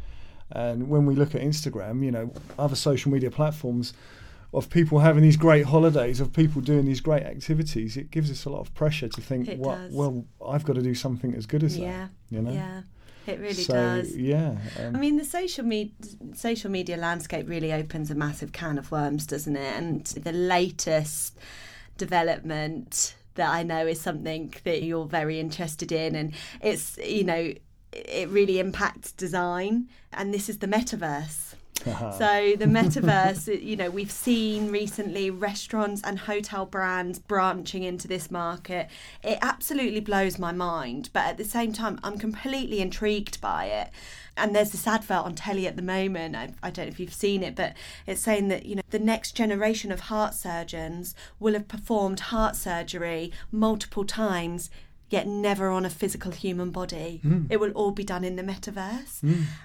And 0.50 0.88
when 0.88 1.06
we 1.06 1.14
look 1.14 1.34
at 1.34 1.40
Instagram, 1.40 2.04
you 2.04 2.10
know, 2.10 2.32
other 2.58 2.76
social 2.76 3.10
media 3.10 3.30
platforms 3.30 3.94
of 4.54 4.70
people 4.70 5.00
having 5.00 5.22
these 5.22 5.36
great 5.36 5.64
holidays, 5.66 6.20
of 6.20 6.32
people 6.32 6.60
doing 6.62 6.84
these 6.84 7.00
great 7.00 7.22
activities, 7.24 7.96
it 7.96 8.10
gives 8.10 8.30
us 8.30 8.44
a 8.44 8.50
lot 8.50 8.60
of 8.60 8.72
pressure 8.74 9.08
to 9.08 9.20
think, 9.20 9.48
It 9.48 9.62
does. 9.62 9.92
well, 9.92 10.24
I've 10.46 10.64
got 10.64 10.74
to 10.76 10.82
do 10.82 10.94
something 10.94 11.34
as 11.34 11.46
good 11.46 11.62
as 11.64 11.76
Yeah. 11.76 12.08
that. 12.08 12.10
You 12.30 12.42
know? 12.42 12.52
Yeah, 12.52 12.82
it 13.26 13.40
really 13.40 13.54
so, 13.54 13.74
does. 13.74 14.16
Yeah. 14.16 14.56
um, 14.78 14.94
I 14.96 14.98
mean, 14.98 15.16
the 15.16 15.24
social 15.24 15.64
media 15.64 15.92
social 16.34 16.70
media 16.70 16.96
landscape 16.96 17.48
really 17.48 17.72
opens 17.72 18.10
a 18.10 18.14
massive 18.14 18.52
can 18.52 18.78
of 18.78 18.90
worms, 18.92 19.26
doesn't 19.26 19.56
it? 19.56 19.76
And 19.76 20.04
the 20.06 20.32
latest 20.32 21.36
development 21.98 23.14
that 23.34 23.50
I 23.50 23.62
know 23.62 23.86
is 23.86 24.00
something 24.00 24.54
that 24.64 24.82
you're 24.82 25.06
very 25.06 25.40
interested 25.40 25.90
in, 25.90 26.14
and 26.14 26.32
it's 26.60 26.98
you 26.98 27.24
know 27.24 27.52
it 27.92 28.28
really 28.28 28.58
impacts 28.58 29.12
design, 29.12 29.88
and 30.12 30.32
this 30.34 30.48
is 30.48 30.58
the 30.58 30.66
metaverse. 30.66 31.43
Uh-huh. 31.86 32.12
So 32.12 32.54
the 32.56 32.66
metaverse, 32.66 33.62
you 33.62 33.76
know, 33.76 33.90
we've 33.90 34.10
seen 34.10 34.70
recently 34.70 35.30
restaurants 35.30 36.02
and 36.02 36.18
hotel 36.20 36.64
brands 36.64 37.18
branching 37.18 37.82
into 37.82 38.08
this 38.08 38.30
market. 38.30 38.88
It 39.22 39.38
absolutely 39.42 40.00
blows 40.00 40.38
my 40.38 40.52
mind, 40.52 41.10
but 41.12 41.24
at 41.24 41.36
the 41.36 41.44
same 41.44 41.72
time, 41.72 41.98
I'm 42.02 42.18
completely 42.18 42.80
intrigued 42.80 43.40
by 43.40 43.66
it. 43.66 43.90
And 44.36 44.54
there's 44.54 44.70
this 44.70 44.86
advert 44.86 45.18
on 45.18 45.34
telly 45.34 45.66
at 45.66 45.76
the 45.76 45.82
moment. 45.82 46.34
I, 46.34 46.52
I 46.62 46.70
don't 46.70 46.86
know 46.86 46.90
if 46.92 46.98
you've 46.98 47.14
seen 47.14 47.42
it, 47.42 47.54
but 47.54 47.74
it's 48.06 48.20
saying 48.20 48.48
that 48.48 48.66
you 48.66 48.76
know 48.76 48.82
the 48.90 48.98
next 48.98 49.32
generation 49.32 49.92
of 49.92 50.00
heart 50.00 50.34
surgeons 50.34 51.14
will 51.38 51.52
have 51.52 51.68
performed 51.68 52.18
heart 52.18 52.56
surgery 52.56 53.30
multiple 53.52 54.04
times 54.04 54.70
yet 55.10 55.26
never 55.26 55.68
on 55.68 55.84
a 55.84 55.90
physical 55.90 56.32
human 56.32 56.70
body. 56.70 57.20
It 57.50 57.58
will 57.60 57.70
all 57.72 57.90
be 57.92 58.04
done 58.04 58.24
in 58.24 58.36
the 58.36 58.42
metaverse. 58.42 59.22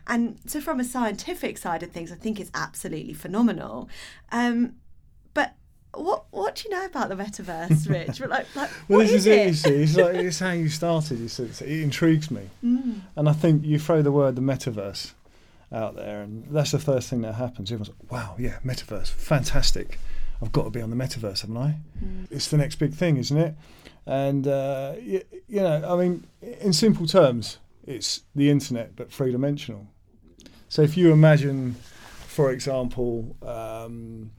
And 0.07 0.37
so, 0.45 0.61
from 0.61 0.79
a 0.79 0.83
scientific 0.83 1.57
side 1.57 1.81
of 1.83 1.91
things, 1.91 2.11
I 2.11 2.15
think 2.15 2.39
it's 2.39 2.51
absolutely 2.53 3.13
phenomenal. 3.13 3.89
Um, 4.31 4.73
but 5.33 5.53
what 5.93 6.25
what 6.31 6.55
do 6.55 6.63
you 6.69 6.75
know 6.75 6.85
about 6.85 7.09
the 7.09 7.15
metaverse, 7.15 7.89
Rich? 7.95 8.19
like, 8.21 8.53
like, 8.55 8.69
Well, 8.87 8.99
what 8.99 9.07
this 9.07 9.25
is, 9.25 9.25
is 9.25 9.27
it. 9.27 9.47
You 9.47 9.53
see, 9.53 9.83
it's, 9.83 9.95
like, 9.97 10.15
it's 10.27 10.39
how 10.39 10.51
you 10.51 10.69
started. 10.69 11.29
See, 11.29 11.43
it's- 11.43 11.61
it 11.61 11.81
intrigues 11.81 12.29
me, 12.29 12.49
Mm. 12.63 13.01
and 13.15 13.27
I 13.29 13.33
think 13.33 13.65
you 13.65 13.79
throw 13.79 14.01
the 14.01 14.11
word 14.11 14.35
the 14.35 14.41
metaverse 14.41 15.13
out 15.71 15.95
there, 15.95 16.21
and 16.21 16.45
that's 16.51 16.71
the 16.71 16.79
first 16.79 17.09
thing 17.09 17.21
that 17.21 17.35
happens. 17.35 17.71
Everyone's 17.71 17.89
like, 17.89 18.11
"Wow, 18.11 18.35
yeah, 18.37 18.57
metaverse, 18.65 19.07
fantastic! 19.09 19.99
I've 20.41 20.51
got 20.51 20.63
to 20.63 20.69
be 20.69 20.81
on 20.81 20.89
the 20.89 20.95
metaverse, 20.95 21.41
haven't 21.41 21.57
I?" 21.57 21.75
Mm. 22.03 22.27
It's 22.31 22.47
the 22.47 22.57
next 22.57 22.75
big 22.75 22.93
thing, 22.93 23.17
isn't 23.17 23.37
it? 23.37 23.55
And 24.05 24.47
uh, 24.47 24.95
you, 25.01 25.21
you 25.47 25.61
know, 25.61 25.83
I 25.87 25.95
mean, 26.01 26.25
in 26.41 26.73
simple 26.73 27.05
terms, 27.05 27.59
it's 27.85 28.21
the 28.35 28.49
internet 28.49 28.95
but 28.95 29.11
three 29.11 29.31
dimensional. 29.31 29.87
So 30.67 30.83
if 30.83 30.95
you 30.95 31.11
imagine, 31.11 31.73
for 31.73 32.51
example, 32.51 33.35
um, 33.41 34.31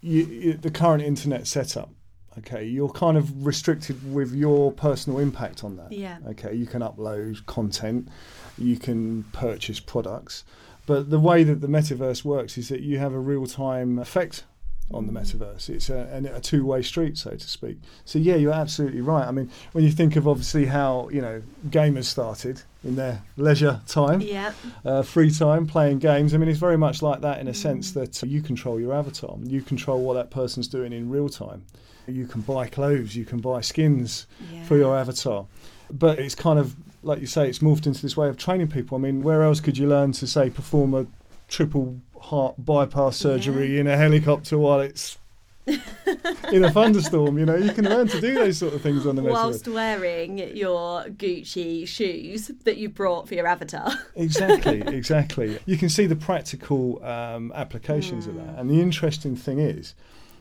you, 0.00 0.24
you, 0.24 0.52
the 0.54 0.70
current 0.70 1.02
internet 1.02 1.46
setup, 1.46 1.90
okay, 2.38 2.64
you're 2.64 2.88
kind 2.88 3.16
of 3.16 3.46
restricted 3.46 4.12
with 4.12 4.34
your 4.34 4.72
personal 4.72 5.18
impact 5.18 5.64
on 5.64 5.76
that. 5.76 5.92
Yeah. 5.92 6.18
Okay, 6.28 6.54
you 6.54 6.66
can 6.66 6.82
upload 6.82 7.44
content, 7.46 8.08
you 8.56 8.78
can 8.78 9.24
purchase 9.32 9.80
products, 9.80 10.44
but 10.86 11.10
the 11.10 11.20
way 11.20 11.44
that 11.44 11.60
the 11.60 11.66
metaverse 11.66 12.24
works 12.24 12.56
is 12.56 12.68
that 12.70 12.80
you 12.80 12.98
have 12.98 13.12
a 13.12 13.18
real 13.18 13.46
time 13.46 13.98
effect 13.98 14.44
on 14.90 15.06
the 15.06 15.12
metaverse. 15.12 15.68
It's 15.68 15.90
a, 15.90 16.22
a 16.34 16.40
two 16.40 16.64
way 16.64 16.80
street, 16.82 17.18
so 17.18 17.30
to 17.30 17.48
speak. 17.48 17.78
So 18.04 18.18
yeah, 18.18 18.36
you're 18.36 18.52
absolutely 18.54 19.02
right. 19.02 19.26
I 19.26 19.30
mean, 19.30 19.50
when 19.72 19.84
you 19.84 19.90
think 19.90 20.16
of 20.16 20.26
obviously 20.26 20.66
how 20.66 21.08
you 21.12 21.20
know 21.20 21.42
gamers 21.68 22.04
started 22.04 22.62
in 22.84 22.96
their 22.96 23.22
leisure 23.36 23.80
time, 23.86 24.20
Yeah. 24.22 24.52
uh, 24.84 25.02
free 25.02 25.30
time 25.30 25.66
playing 25.66 25.98
games. 25.98 26.32
I 26.32 26.38
mean, 26.38 26.48
it's 26.48 26.58
very 26.58 26.78
much 26.78 27.02
like 27.02 27.20
that 27.20 27.40
in 27.40 27.48
a 27.48 27.54
sense 27.54 27.92
that 27.92 28.22
you 28.22 28.40
control 28.40 28.80
your 28.80 28.94
avatar. 28.94 29.36
You 29.44 29.60
control 29.62 30.02
what 30.02 30.14
that 30.14 30.30
person's 30.30 30.68
doing 30.68 30.92
in 30.92 31.10
real 31.10 31.28
time. 31.28 31.64
You 32.06 32.26
can 32.26 32.40
buy 32.40 32.68
clothes, 32.68 33.14
you 33.14 33.26
can 33.26 33.40
buy 33.40 33.60
skins 33.60 34.26
Yeah. 34.52 34.64
for 34.64 34.76
your 34.78 34.96
avatar. 34.96 35.46
But 35.90 36.18
it's 36.18 36.34
kind 36.34 36.58
of 36.58 36.74
like 37.02 37.20
you 37.20 37.26
say, 37.26 37.48
it's 37.48 37.58
morphed 37.60 37.86
into 37.86 38.00
this 38.02 38.16
way 38.16 38.28
of 38.28 38.36
training 38.36 38.68
people. 38.68 38.96
I 38.96 39.00
mean, 39.00 39.22
where 39.22 39.42
else 39.42 39.60
could 39.60 39.76
you 39.78 39.86
learn 39.88 40.12
to 40.12 40.26
say 40.26 40.48
perform 40.50 40.94
a 40.94 41.06
triple 41.48 42.00
heart 42.20 42.54
bypass 42.58 43.16
surgery 43.16 43.78
in 43.78 43.86
a 43.86 43.96
helicopter 43.96 44.58
while 44.58 44.80
it's 44.80 45.18
in 45.66 46.64
a 46.64 46.70
thunderstorm? 46.70 47.38
You 47.38 47.46
know, 47.46 47.56
you 47.56 47.72
can 47.72 47.84
learn 47.84 48.08
to 48.08 48.20
do 48.20 48.34
those 48.34 48.58
sort 48.58 48.74
of 48.74 48.82
things 48.82 49.06
on 49.06 49.16
the 49.16 49.22
metaverse. 49.22 49.32
Whilst 49.32 49.68
wearing 49.68 50.38
your 50.56 51.04
Gucci 51.04 51.86
shoes 51.86 52.50
that 52.64 52.76
you 52.78 52.88
brought 52.88 53.28
for 53.28 53.34
your 53.34 53.46
avatar. 53.46 53.90
exactly, 54.14 54.80
exactly. 54.86 55.58
You 55.66 55.76
can 55.76 55.88
see 55.88 56.06
the 56.06 56.16
practical 56.16 57.04
um, 57.04 57.52
applications 57.54 58.26
of 58.26 58.36
that. 58.36 58.58
And 58.58 58.70
the 58.70 58.80
interesting 58.80 59.36
thing 59.36 59.58
is, 59.58 59.94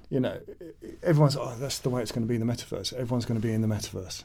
you 0.09 0.19
know, 0.19 0.39
everyone's, 1.03 1.35
oh, 1.35 1.55
that's 1.59 1.79
the 1.79 1.89
way 1.89 2.01
it's 2.01 2.11
going 2.11 2.25
to 2.25 2.27
be 2.27 2.35
in 2.35 2.45
the 2.45 2.51
metaverse. 2.51 2.93
Everyone's 2.93 3.25
going 3.25 3.39
to 3.39 3.45
be 3.45 3.53
in 3.53 3.61
the 3.61 3.67
metaverse. 3.67 4.23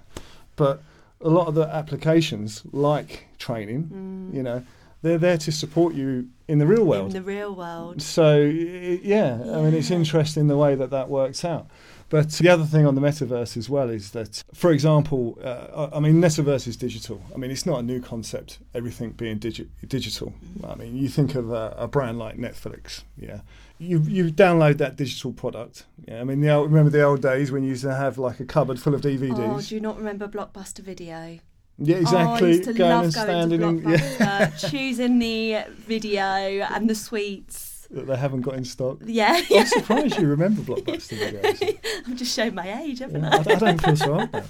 But 0.55 0.83
a 1.21 1.29
lot 1.29 1.49
of 1.49 1.55
the 1.55 1.67
applications, 1.67 2.63
like 2.73 3.27
training, 3.39 4.31
you 4.33 4.43
know, 4.43 4.65
they're 5.03 5.19
there 5.19 5.39
to 5.39 5.53
support 5.53 5.95
you 5.95 6.29
in 6.49 6.59
the 6.59 6.67
real 6.67 6.85
world. 6.85 7.09
In 7.15 7.23
the 7.23 7.23
real 7.23 7.55
world. 7.55 8.01
So 8.03 8.43
y- 8.45 9.01
yeah, 9.03 9.41
I 9.53 9.61
mean 9.63 9.75
it's 9.75 9.91
interesting 9.91 10.47
the 10.49 10.57
way 10.57 10.75
that 10.75 10.91
that 10.91 11.09
works 11.09 11.45
out. 11.45 11.67
But 12.09 12.29
the 12.33 12.51
other 12.51 12.65
thing 12.65 12.85
on 12.87 12.95
the 12.95 13.01
metaverse 13.01 13.57
as 13.57 13.71
well 13.71 13.89
is 13.89 14.11
that, 14.11 14.45
for 14.53 14.71
example, 14.71 15.39
uh, 15.43 15.89
I 15.95 15.97
I 15.97 16.01
mean, 16.01 16.17
metaverse 16.21 16.67
is 16.69 16.77
digital. 16.77 17.23
I 17.35 17.39
mean, 17.39 17.51
it's 17.51 17.65
not 17.65 17.79
a 17.81 17.83
new 17.83 18.03
concept. 18.03 18.59
Everything 18.75 19.13
being 19.13 19.39
digi- 19.39 19.69
digital. 19.89 20.35
I 20.63 20.75
mean, 20.75 20.95
you 20.95 21.09
think 21.09 21.35
of 21.37 21.51
a, 21.51 21.75
a 21.79 21.89
brand 21.89 22.19
like 22.19 22.37
Netflix. 22.37 23.05
Yeah, 23.17 23.41
you 23.79 24.01
you 24.03 24.31
download 24.31 24.77
that 24.77 24.97
digital 24.97 25.33
product. 25.33 25.87
Yeah, 26.07 26.21
I 26.21 26.25
mean, 26.25 26.43
the 26.43 26.51
old, 26.51 26.71
remember 26.71 26.91
the 26.91 27.03
old 27.03 27.23
days 27.23 27.51
when 27.51 27.63
you 27.63 27.71
used 27.71 27.85
to 27.85 27.95
have 27.95 28.19
like 28.19 28.41
a 28.41 28.45
cupboard 28.45 28.79
full 28.79 28.95
of 28.95 29.01
DVDs. 29.01 29.39
Oh, 29.49 29.63
do 29.63 29.75
you 29.75 29.81
not 29.81 29.97
remember 29.97 30.29
Blockbuster 30.29 30.81
Video? 30.81 31.39
Yeah, 31.79 31.97
Oh, 31.97 31.99
I 31.99 32.01
exactly. 32.03 32.49
used 32.51 32.65
to 32.65 32.73
going 32.75 32.91
love 32.91 33.05
and 33.05 33.15
going 33.15 33.27
standing 33.27 33.61
to 33.61 33.69
in. 33.69 33.81
Blockbuster, 33.83 34.71
choosing 34.71 35.19
the 35.19 35.65
video 35.79 36.23
and 36.25 36.89
the 36.89 36.95
sweets. 36.95 37.87
that 37.91 38.07
they 38.07 38.17
haven't 38.17 38.43
got 38.43 38.55
in 38.55 38.65
stock. 38.65 38.99
Yeah, 39.05 39.41
I'm 39.51 39.67
surprised 39.67 40.19
you 40.19 40.29
remember 40.29 40.63
Blockbuster 40.63 41.19
videos. 41.19 41.79
I'm 42.07 42.17
just 42.17 42.35
showing 42.35 42.55
my 42.55 42.81
age, 42.83 43.01
haven't 43.01 43.23
Yeah, 43.23 43.31
I, 43.49 43.53
I? 43.53 43.59
Don't 43.59 43.83
feel 43.83 43.97
so 43.97 44.21
old 44.21 44.33
now. 44.33 44.45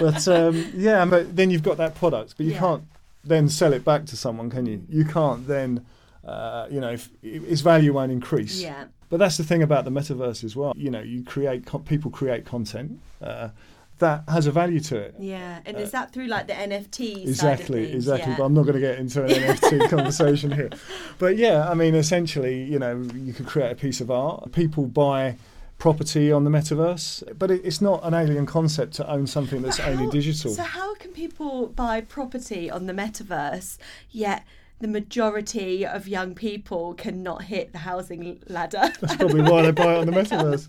But 0.00 0.26
um, 0.36 0.72
yeah, 0.74 1.04
but 1.04 1.36
then 1.36 1.50
you've 1.50 1.62
got 1.62 1.76
that 1.78 1.94
product, 1.94 2.34
but 2.36 2.46
you 2.46 2.52
Yeah. 2.52 2.58
can't 2.60 2.84
then 3.24 3.48
sell 3.48 3.72
it 3.74 3.84
back 3.84 4.06
to 4.06 4.16
someone, 4.16 4.48
can 4.50 4.64
you? 4.66 4.82
You 4.88 5.04
can't 5.04 5.46
then, 5.46 5.84
uh, 6.24 6.66
you 6.70 6.80
know, 6.80 6.90
if, 6.92 7.10
its 7.22 7.60
value 7.60 7.92
won't 7.92 8.10
increase. 8.12 8.62
Yeah. 8.62 8.84
But 9.10 9.18
that's 9.18 9.36
the 9.36 9.44
thing 9.44 9.62
about 9.62 9.84
the 9.84 9.90
metaverse 9.90 10.42
as 10.44 10.54
well. 10.56 10.72
You 10.76 10.90
know, 10.90 11.00
you 11.00 11.22
create 11.24 11.66
co- 11.66 11.80
people 11.80 12.10
create 12.12 12.46
content 12.46 12.98
uh, 13.20 13.48
that 14.00 14.24
has 14.28 14.46
a 14.46 14.52
value 14.52 14.80
to 14.80 14.96
it. 14.96 15.14
Yeah, 15.18 15.60
and 15.64 15.76
is 15.76 15.88
uh, 15.90 16.00
that 16.00 16.12
through 16.12 16.26
like 16.26 16.46
the 16.46 16.52
NFT 16.52 17.22
Exactly, 17.22 17.92
exactly. 17.92 18.32
Yeah. 18.32 18.38
But 18.38 18.44
I'm 18.44 18.54
not 18.54 18.62
going 18.62 18.74
to 18.74 18.80
get 18.80 18.98
into 18.98 19.24
an 19.24 19.30
NFT 19.30 19.88
conversation 19.88 20.50
here. 20.50 20.70
But 21.18 21.36
yeah, 21.36 21.68
I 21.68 21.74
mean, 21.74 21.94
essentially, 21.94 22.64
you 22.64 22.78
know, 22.78 23.02
you 23.14 23.32
could 23.32 23.46
create 23.46 23.70
a 23.70 23.76
piece 23.76 24.00
of 24.00 24.10
art. 24.10 24.52
People 24.52 24.86
buy 24.86 25.36
property 25.78 26.30
on 26.30 26.44
the 26.44 26.50
metaverse, 26.50 27.38
but 27.38 27.50
it, 27.50 27.62
it's 27.64 27.80
not 27.80 28.04
an 28.04 28.14
alien 28.14 28.46
concept 28.46 28.94
to 28.94 29.10
own 29.10 29.26
something 29.26 29.62
that's 29.62 29.78
But 29.78 29.88
only 29.88 30.08
digital. 30.10 30.52
So 30.52 30.62
how 30.62 30.94
can 30.96 31.12
people 31.12 31.68
buy 31.68 32.02
property 32.02 32.70
on 32.70 32.86
the 32.86 32.92
metaverse 32.92 33.78
yet 34.10 34.44
the 34.80 34.88
majority 34.88 35.86
of 35.86 36.08
young 36.08 36.34
people 36.34 36.94
cannot 36.94 37.42
hit 37.42 37.72
the 37.72 37.78
housing 37.78 38.42
ladder? 38.48 38.92
That's 39.00 39.16
probably 39.16 39.42
why 39.42 39.62
they 39.62 39.70
buy 39.70 39.94
it 39.94 39.98
on 39.98 40.06
the 40.06 40.12
metaverse. 40.20 40.68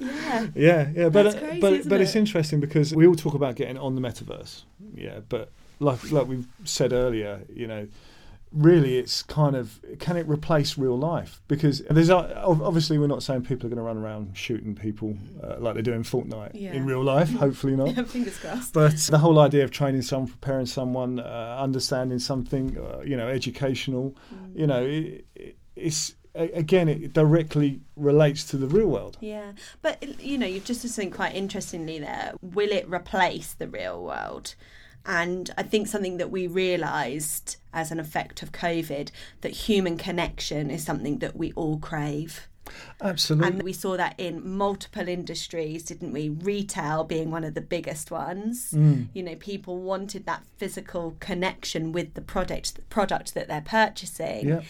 yeah. 0.00 0.46
Yeah, 0.54 0.90
yeah, 0.94 1.08
but 1.08 1.26
uh, 1.26 1.38
crazy, 1.38 1.60
but 1.60 1.88
but 1.88 2.00
it's 2.00 2.16
interesting 2.16 2.60
because 2.60 2.94
we 2.94 3.06
all 3.06 3.14
talk 3.14 3.34
about 3.34 3.56
getting 3.56 3.78
on 3.78 3.94
the 3.94 4.00
metaverse. 4.00 4.62
Yeah, 4.94 5.20
but 5.28 5.50
like 5.80 6.10
like 6.10 6.26
we've 6.26 6.46
said 6.64 6.92
earlier, 6.92 7.40
you 7.52 7.66
know, 7.66 7.88
really 8.52 8.98
it's 8.98 9.22
kind 9.22 9.54
of 9.56 9.80
can 9.98 10.16
it 10.16 10.26
replace 10.28 10.78
real 10.78 10.98
life? 10.98 11.40
Because 11.48 11.82
there's 11.90 12.10
uh, 12.10 12.42
obviously 12.44 12.98
we're 12.98 13.06
not 13.06 13.22
saying 13.22 13.42
people 13.42 13.66
are 13.66 13.70
going 13.70 13.76
to 13.78 13.82
run 13.82 13.98
around 13.98 14.36
shooting 14.36 14.74
people 14.74 15.16
uh, 15.42 15.56
like 15.58 15.74
they 15.74 15.82
do 15.82 15.92
in 15.92 16.02
Fortnite 16.02 16.52
Yeah. 16.54 16.72
in 16.72 16.86
real 16.86 17.02
life. 17.02 17.30
Hopefully 17.34 17.76
not. 17.76 17.94
Fingers 18.08 18.38
crossed. 18.38 18.72
But 18.72 18.96
the 18.96 19.18
whole 19.18 19.38
idea 19.38 19.64
of 19.64 19.70
training 19.70 20.02
someone, 20.02 20.30
preparing 20.30 20.66
someone, 20.66 21.20
uh, 21.20 21.56
understanding 21.60 22.18
something, 22.18 22.76
uh, 22.78 23.00
you 23.00 23.16
know, 23.16 23.28
educational, 23.28 24.16
you 24.54 24.66
know, 24.66 24.82
it, 24.84 25.24
it, 25.34 25.56
it's 25.76 26.14
again 26.34 26.88
it 26.88 27.12
directly 27.12 27.80
relates 27.96 28.44
to 28.44 28.56
the 28.56 28.66
real 28.66 28.86
world. 28.88 29.16
Yeah, 29.20 29.52
but 29.82 30.20
you 30.22 30.38
know, 30.38 30.46
you've 30.46 30.64
just 30.64 30.82
said 30.82 30.90
something 30.90 31.10
quite 31.10 31.34
interestingly 31.34 31.98
there. 31.98 32.32
Will 32.42 32.70
it 32.70 32.88
replace 32.88 33.54
the 33.54 33.68
real 33.68 34.02
world? 34.04 34.54
And 35.08 35.50
I 35.56 35.62
think 35.62 35.88
something 35.88 36.18
that 36.18 36.30
we 36.30 36.46
realised 36.46 37.56
as 37.72 37.90
an 37.90 37.98
effect 37.98 38.42
of 38.42 38.52
COVID 38.52 39.10
that 39.40 39.52
human 39.52 39.96
connection 39.96 40.70
is 40.70 40.84
something 40.84 41.18
that 41.20 41.34
we 41.34 41.52
all 41.52 41.78
crave. 41.78 42.46
Absolutely. 43.00 43.48
And 43.48 43.62
we 43.62 43.72
saw 43.72 43.96
that 43.96 44.14
in 44.18 44.46
multiple 44.46 45.08
industries, 45.08 45.84
didn't 45.84 46.12
we? 46.12 46.28
Retail 46.28 47.04
being 47.04 47.30
one 47.30 47.42
of 47.42 47.54
the 47.54 47.62
biggest 47.62 48.10
ones. 48.10 48.72
Mm. 48.76 49.06
You 49.14 49.22
know, 49.22 49.36
people 49.36 49.78
wanted 49.78 50.26
that 50.26 50.44
physical 50.58 51.16
connection 51.20 51.92
with 51.92 52.12
the 52.12 52.20
product, 52.20 52.74
the 52.74 52.82
product 52.82 53.32
that 53.32 53.48
they're 53.48 53.62
purchasing 53.62 54.48
Yeah. 54.48 54.60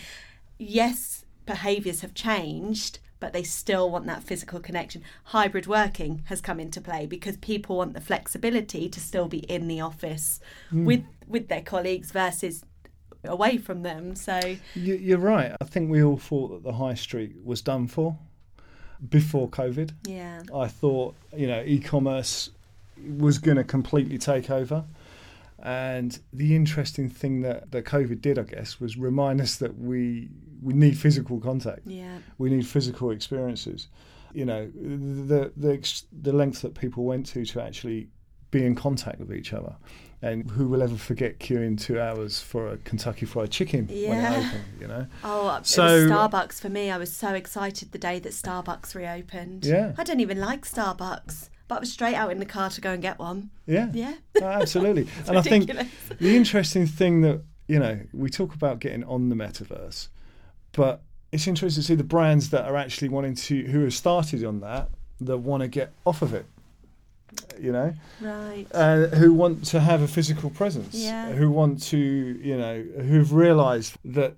yes, 0.59 1.25
behaviours 1.47 2.03
have 2.03 2.15
changed, 2.15 3.01
but 3.21 3.33
they 3.33 3.43
still 3.43 3.91
want 3.91 4.07
that 4.07 4.23
physical 4.23 4.61
connection. 4.61 5.03
Hybrid 5.25 5.67
working 5.67 6.23
has 6.27 6.41
come 6.41 6.61
into 6.61 6.81
play 6.81 7.07
because 7.07 7.37
people 7.39 7.77
want 7.77 7.95
the 7.95 8.01
flexibility 8.01 8.89
to 8.89 9.01
still 9.01 9.29
be 9.29 9.39
in 9.41 9.69
the 9.69 9.81
office 9.81 10.41
Hmm. 10.71 10.85
with 10.85 11.05
with 11.27 11.49
their 11.49 11.61
colleagues 11.63 12.11
versus 12.11 12.65
away 13.25 13.59
from 13.59 13.83
them. 13.83 14.15
So 14.15 14.39
You, 14.75 14.95
you're 14.95 15.19
right. 15.19 15.53
I 15.61 15.65
think 15.65 15.91
we 15.91 16.03
all 16.03 16.17
thought 16.17 16.49
that 16.49 16.63
the 16.63 16.75
high 16.75 16.95
street 16.95 17.37
was 17.45 17.61
done 17.61 17.87
for 17.89 18.17
before 19.09 19.49
COVID. 19.49 19.91
yeah, 20.07 20.43
I 20.55 20.69
thought, 20.69 21.15
you 21.37 21.47
know, 21.47 21.63
e-commerce 21.65 22.51
was 23.19 23.39
going 23.39 23.57
to 23.59 23.65
completely 23.65 24.19
take 24.19 24.51
over. 24.51 24.85
And 25.63 26.19
the 26.33 26.55
interesting 26.55 27.09
thing 27.11 27.41
that, 27.43 27.73
that 27.73 27.85
COVID 27.85 28.21
did, 28.21 28.39
I 28.39 28.43
guess, 28.43 28.79
was 28.81 28.97
remind 28.97 29.41
us 29.41 29.57
that 29.57 29.77
we 29.79 30.31
we 30.63 30.73
need 30.75 30.97
physical 30.99 31.39
contact. 31.41 31.83
yeah, 31.87 32.19
We 32.39 32.51
need 32.51 32.67
physical 32.67 33.11
experiences. 33.11 33.89
You 34.35 34.45
know, 34.45 34.71
the 34.75 35.53
the 35.57 36.03
the 36.23 36.33
length 36.33 36.63
that 36.63 36.75
people 36.75 37.05
went 37.05 37.27
to 37.27 37.45
to 37.45 37.63
actually 37.63 38.09
be 38.51 38.65
in 38.65 38.75
contact 38.75 39.19
with 39.19 39.33
each 39.33 39.53
other. 39.53 39.77
And 40.21 40.51
who 40.51 40.67
will 40.69 40.83
ever 40.83 40.97
forget 40.97 41.39
queuing 41.39 41.81
two 41.81 42.01
hours 42.01 42.41
for 42.41 42.73
a 42.73 42.77
Kentucky 42.79 43.25
Fried 43.27 43.51
Chicken 43.51 43.87
when 43.87 43.97
Yeah. 43.97 44.33
it 44.35 44.47
opened? 44.47 44.65
You 44.81 44.89
know, 44.89 45.07
Oh, 45.23 45.61
So- 45.63 45.87
it 45.87 46.03
was 46.03 46.11
Starbucks 46.11 46.61
for 46.61 46.69
me. 46.69 46.91
I 46.91 46.99
was 46.99 47.13
so 47.15 47.35
excited 47.35 47.93
the 47.93 47.99
day 47.99 48.19
that 48.19 48.33
Starbucks 48.33 48.95
reopened. 48.97 49.65
Yeah. 49.65 49.93
I 49.97 50.03
don't 50.03 50.19
even 50.21 50.41
like 50.41 50.65
Starbucks, 50.65 51.51
but 51.69 51.77
I 51.77 51.81
was 51.81 51.93
straight 51.93 52.15
out 52.15 52.33
in 52.33 52.39
the 52.39 52.47
car 52.47 52.71
to 52.71 52.81
go 52.81 52.93
and 52.93 53.01
get 53.03 53.19
one. 53.19 53.51
yeah, 53.67 53.91
Yeah. 53.93 54.15
Oh, 54.41 54.45
absolutely. 54.47 55.07
and 55.29 55.39
I 55.39 55.43
think 55.43 55.71
the 56.19 56.37
interesting 56.37 56.87
thing 56.87 57.21
that 57.23 57.43
you 57.67 57.79
know 57.79 58.01
we 58.13 58.31
talk 58.31 58.55
about 58.55 58.79
getting 58.81 59.05
on 59.05 59.29
the 59.29 59.37
metaverse, 59.37 60.09
but 60.73 61.03
it's 61.31 61.47
interesting 61.47 61.83
to 61.83 61.87
see 61.87 61.95
the 61.95 62.05
brands 62.05 62.51
that 62.51 62.65
are 62.65 62.77
actually 62.77 63.11
wanting 63.11 63.35
to 63.35 63.63
who 63.67 63.85
have 63.85 63.95
started 63.95 64.43
on 64.45 64.61
that 64.61 64.89
that 65.21 65.37
want 65.39 65.63
to 65.63 65.69
get 65.69 65.93
off 66.07 66.23
of 66.23 66.33
it. 66.35 66.47
You 67.61 67.73
know, 67.73 67.93
Right. 68.23 68.67
uh, 68.73 69.09
who 69.09 69.35
want 69.35 69.65
to 69.67 69.81
have 69.81 70.01
a 70.01 70.09
physical 70.09 70.49
presence, 70.49 70.95
Yeah. 70.95 71.31
who 71.33 71.51
want 71.51 71.83
to, 71.89 71.99
you 71.99 72.57
know, 72.57 72.83
who've 73.03 73.33
realised 73.33 73.97
that, 74.07 74.37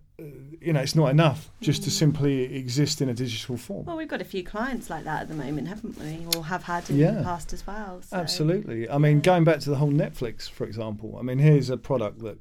you 0.60 0.72
know, 0.72 0.80
it's 0.80 0.94
not 0.94 1.06
enough 1.10 1.50
just 1.60 1.82
to 1.84 1.90
simply 1.90 2.54
exist 2.56 3.00
in 3.00 3.08
a 3.08 3.14
digital 3.14 3.56
form. 3.56 3.86
Well, 3.86 3.96
we've 3.96 4.08
got 4.08 4.20
a 4.20 4.24
few 4.24 4.44
clients 4.44 4.90
like 4.90 5.04
that 5.04 5.22
at 5.22 5.28
the 5.28 5.34
moment, 5.34 5.68
haven't 5.68 5.98
we? 5.98 6.26
Or 6.36 6.44
have 6.44 6.64
had 6.64 6.88
in 6.90 6.96
Yeah. 6.98 7.12
the 7.12 7.22
past 7.22 7.52
as 7.52 7.66
well. 7.66 8.02
So. 8.02 8.16
Absolutely. 8.16 8.88
I 8.88 8.98
mean, 8.98 9.20
going 9.20 9.44
back 9.44 9.60
to 9.60 9.70
the 9.70 9.76
whole 9.76 9.90
Netflix, 9.92 10.48
for 10.50 10.64
example. 10.64 11.16
I 11.18 11.22
mean, 11.22 11.38
here's 11.38 11.70
a 11.70 11.76
product 11.76 12.20
that 12.20 12.38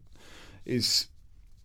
is 0.65 1.07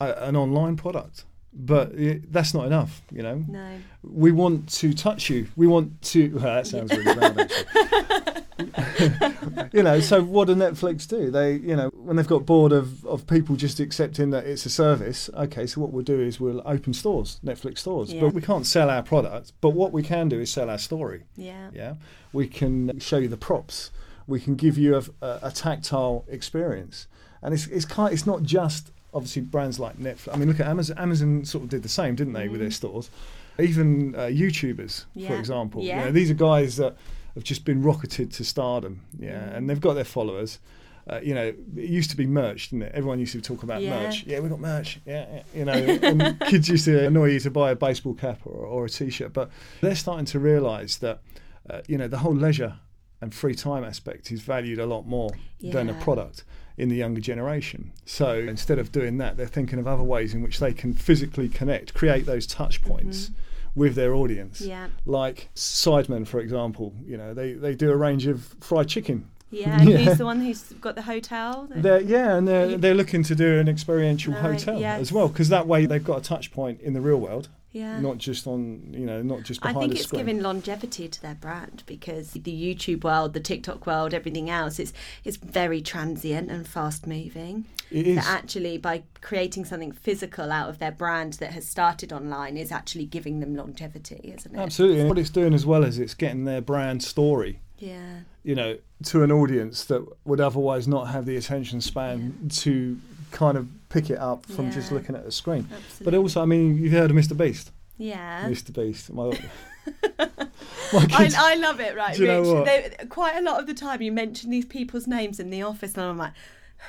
a, 0.01 0.13
an 0.29 0.37
online 0.37 0.77
product, 0.77 1.25
but 1.53 1.93
it, 1.93 2.33
that's 2.33 2.55
not 2.55 2.67
enough. 2.67 3.03
You 3.13 3.23
know, 3.23 3.45
No. 3.49 3.79
we 4.03 4.33
want 4.33 4.69
to 4.75 4.93
touch 4.95 5.31
you. 5.31 5.49
We 5.57 5.67
want 5.67 6.01
to. 6.03 6.29
Well, 6.35 6.43
that 6.55 6.67
sounds 6.67 6.91
really 6.97 7.15
bad. 7.15 7.41
Actually. 7.41 8.33
you 9.73 9.83
know, 9.83 10.01
so 10.01 10.23
what 10.23 10.47
do 10.47 10.55
Netflix 10.55 11.07
do? 11.09 11.31
They, 11.31 11.55
you 11.55 11.75
know, 11.77 11.89
when 11.95 12.17
they've 12.17 12.27
got 12.27 12.47
bored 12.47 12.73
of, 12.73 13.05
of 13.07 13.27
people 13.27 13.57
just 13.57 13.81
accepting 13.81 14.31
that 14.31 14.45
it's 14.47 14.65
a 14.67 14.71
service, 14.71 15.29
okay, 15.35 15.67
so 15.67 15.81
what 15.81 15.93
we'll 15.93 16.05
do 16.05 16.21
is 16.21 16.39
we'll 16.41 16.63
open 16.65 16.95
stores, 16.95 17.41
Netflix 17.45 17.79
stores. 17.79 18.13
Yeah. 18.13 18.21
But 18.23 18.35
we 18.35 18.41
can't 18.43 18.67
sell 18.67 18.91
our 18.91 19.03
product. 19.03 19.53
But 19.61 19.71
what 19.71 19.93
we 19.93 20.03
can 20.03 20.29
do 20.29 20.41
is 20.41 20.53
sell 20.53 20.71
our 20.71 20.79
story. 20.79 21.25
Yeah. 21.37 21.71
Yeah, 21.73 21.95
we 22.33 22.47
can 22.47 22.99
show 23.01 23.19
you 23.19 23.29
the 23.29 23.37
props. 23.37 23.91
We 24.27 24.41
can 24.41 24.55
give 24.55 24.79
you 24.79 24.97
a, 24.97 25.03
a, 25.27 25.39
a 25.45 25.51
tactile 25.51 26.25
experience, 26.29 27.07
and 27.43 27.53
it's 27.53 27.67
it's 27.67 27.85
kind. 27.85 28.13
It's 28.13 28.27
not 28.27 28.43
just 28.43 28.91
obviously 29.13 29.43
brands 29.43 29.79
like 29.79 29.99
Netflix. 29.99 30.33
I 30.33 30.37
mean, 30.37 30.49
look 30.49 30.61
at 30.61 30.67
Amazon. 30.67 30.97
Amazon 30.99 31.45
sort 31.45 31.65
of 31.65 31.71
did 31.71 31.83
the 31.83 31.89
same, 31.89 32.15
didn't 32.15 32.33
they, 32.33 32.49
with 32.49 32.61
their 32.61 32.71
stores? 32.71 33.11
Even 33.59 34.15
uh, 34.17 34.21
YouTubers, 34.23 35.03
for 35.13 35.19
Yeah. 35.19 35.39
example. 35.39 35.83
You 35.83 35.89
Yeah. 35.89 36.05
know, 36.07 36.13
these 36.13 36.31
are 36.31 36.35
guys 36.35 36.77
that 36.79 36.97
have 37.35 37.45
just 37.45 37.65
been 37.65 37.83
rocketed 37.83 38.31
to 38.33 38.45
stardom. 38.45 39.03
Yeah, 39.19 39.33
Mm. 39.49 39.57
and 39.57 39.71
they've 39.71 39.81
got 39.81 39.95
their 39.95 40.05
followers. 40.05 40.59
Uh, 41.07 41.21
you 41.23 41.35
know, 41.35 41.49
it 41.77 41.91
used 41.91 42.09
to 42.11 42.17
be 42.17 42.27
merch, 42.27 42.71
didn't 42.71 42.85
it? 42.85 42.93
Everyone 42.95 43.19
used 43.19 43.33
to 43.33 43.41
talk 43.43 43.63
about 43.63 43.83
Yeah. 43.83 43.91
merch. 44.05 44.25
Yeah, 44.27 44.41
we 44.41 44.49
got 44.49 44.61
merch. 44.61 45.01
Yeah, 45.05 45.27
yeah. 45.35 45.43
you 45.55 45.65
know, 45.67 45.73
and 45.73 46.41
kids 46.49 46.69
used 46.69 46.87
to 46.87 47.07
annoy 47.07 47.33
you 47.33 47.41
to 47.41 47.51
buy 47.51 47.71
a 47.73 47.77
baseball 47.77 48.15
cap 48.15 48.41
or, 48.47 48.53
or 48.65 48.87
a 48.87 48.89
t-shirt. 48.89 49.33
But 49.35 49.51
they're 49.83 49.95
starting 49.97 50.25
to 50.27 50.39
realise 50.39 50.97
that, 50.97 51.21
uh, 51.69 51.83
you 51.87 51.99
know, 51.99 52.09
the 52.09 52.19
whole 52.19 52.35
leisure 52.35 52.79
and 53.21 53.35
free 53.35 53.55
time 53.55 53.85
aspect 53.85 54.33
is 54.33 54.41
valued 54.41 54.79
a 54.79 54.87
lot 54.87 55.07
more 55.07 55.31
than 55.61 55.91
a 55.91 55.95
product 55.95 56.45
in 56.79 56.89
the 56.89 56.97
younger 56.97 57.21
generation. 57.21 57.93
So 58.07 58.39
instead 58.39 58.79
of 58.79 58.91
doing 58.91 59.19
that, 59.19 59.37
they're 59.37 59.47
thinking 59.47 59.79
of 59.79 59.87
other 59.87 60.03
ways 60.03 60.33
in 60.35 60.43
which 60.43 60.59
they 60.59 60.73
can 60.73 60.95
physically 60.95 61.49
connect, 61.51 61.93
create 61.95 62.25
those 62.27 62.47
touch 62.47 62.81
points 62.83 63.31
with 63.75 63.95
their 63.95 64.15
audience. 64.15 64.61
Yeah. 64.61 64.89
Like 65.05 65.49
Sidemen, 65.55 66.27
for 66.27 66.41
example, 66.41 66.95
you 67.05 67.17
know, 67.17 67.35
they, 67.35 67.55
they 67.55 67.75
do 67.75 67.91
a 67.91 67.97
range 67.97 68.27
of 68.27 68.55
fried 68.61 68.89
chicken. 68.89 69.29
Yeah. 69.51 69.79
And 69.81 69.89
Yeah. 69.91 69.97
who's 69.99 70.19
the 70.19 70.25
one 70.25 70.41
who's 70.41 70.63
got 70.75 70.95
the 70.95 71.03
hotel? 71.03 71.69
They're, 71.71 72.01
yeah, 72.01 72.37
and 72.37 72.47
they're, 72.49 72.77
they're 72.77 72.95
looking 72.95 73.23
to 73.25 73.35
do 73.35 73.59
an 73.59 73.69
experiential 73.69 74.33
hotel 74.35 74.83
as 74.85 75.13
well, 75.13 75.29
because 75.29 75.49
that 75.49 75.67
way 75.67 75.87
they've 75.87 76.03
got 76.05 76.19
a 76.19 76.23
touch 76.23 76.53
point 76.53 76.81
in 76.81 76.93
the 76.93 77.01
real 77.01 77.19
world, 77.21 77.49
yeah. 77.75 78.01
not 78.01 78.17
just 78.17 78.47
on, 78.47 78.95
you 78.95 79.05
know, 79.05 79.21
not 79.21 79.43
just 79.43 79.61
I 79.67 79.75
think 79.75 79.93
it's 79.95 80.05
screen. 80.05 80.21
giving 80.21 80.41
longevity 80.43 81.09
to 81.09 81.21
their 81.21 81.35
brand 81.35 81.83
because 81.85 82.31
the 82.31 82.41
YouTube 82.41 83.05
world, 83.05 83.35
the 83.35 83.41
TikTok 83.41 83.87
world, 83.87 84.15
everything 84.15 84.49
else, 84.49 84.79
it's 84.79 84.95
it's 85.25 85.37
very 85.37 85.83
transient 85.83 86.51
and 86.51 86.67
fast 86.67 87.07
moving. 87.07 87.67
it 87.91 88.07
is. 88.07 88.17
That 88.17 88.27
actually, 88.27 88.79
by 88.79 89.03
creating 89.21 89.67
something 89.67 89.93
physical 89.93 90.51
out 90.53 90.69
of 90.71 90.79
their 90.79 90.93
brand 90.93 91.35
that 91.35 91.51
has 91.53 91.67
started 91.69 92.13
online, 92.13 92.57
is 92.57 92.73
actually 92.73 93.05
giving 93.07 93.41
them 93.41 93.55
longevity, 93.55 94.21
isn't 94.37 94.55
it? 94.55 94.59
Absolutely. 94.59 95.01
And 95.01 95.09
what 95.09 95.19
it's 95.19 95.31
doing 95.31 95.53
as 95.53 95.67
well 95.67 95.85
is 95.85 95.99
it's 95.99 96.15
getting 96.15 96.45
their 96.45 96.61
brand 96.63 97.03
story, 97.03 97.59
Yeah. 97.79 98.21
you 98.45 98.55
know, 98.55 98.79
to 99.05 99.23
an 99.25 99.33
audience 99.33 99.85
that 99.87 100.07
would 100.25 100.41
otherwise 100.41 100.87
not 100.89 101.09
have 101.09 101.27
the 101.27 101.37
attention 101.37 101.81
span 101.81 102.49
to 102.63 102.99
kind 103.35 103.59
of 103.59 103.69
pick 103.89 104.09
it 104.11 104.19
up 104.19 104.47
from 104.47 104.71
just 104.71 104.93
looking 104.93 105.15
at 105.15 105.27
a 105.27 105.33
screen. 105.33 105.69
Absolutely. 105.71 106.05
But 106.05 106.15
also, 106.15 106.41
I 106.41 106.47
mean, 106.47 106.79
you've 106.79 106.93
heard 106.93 107.11
of 107.11 107.17
Mr. 107.17 107.37
Beast. 107.37 107.73
yeah. 107.99 108.49
Mr. 108.49 108.73
Beast. 108.73 109.13
My, 109.13 109.25
my 110.19 111.01
I, 111.01 111.07
kids. 111.07 111.35
I 111.37 111.55
love 111.57 111.81
it, 111.81 111.95
right, 111.97 112.15
Do 112.17 112.23
you 112.23 112.29
know 112.29 112.63
Rich? 112.63 112.67
They, 112.99 113.07
quite 113.07 113.37
a 113.37 113.43
lot 113.43 113.61
of 113.61 113.67
the 113.67 113.75
time, 113.75 114.01
you 114.01 114.13
mention 114.13 114.51
these 114.51 114.65
people's 114.65 115.07
names 115.07 115.39
in 115.41 115.51
the 115.51 115.63
office, 115.63 115.95
and 115.95 116.05
I'm 116.05 116.17
like, 116.19 116.33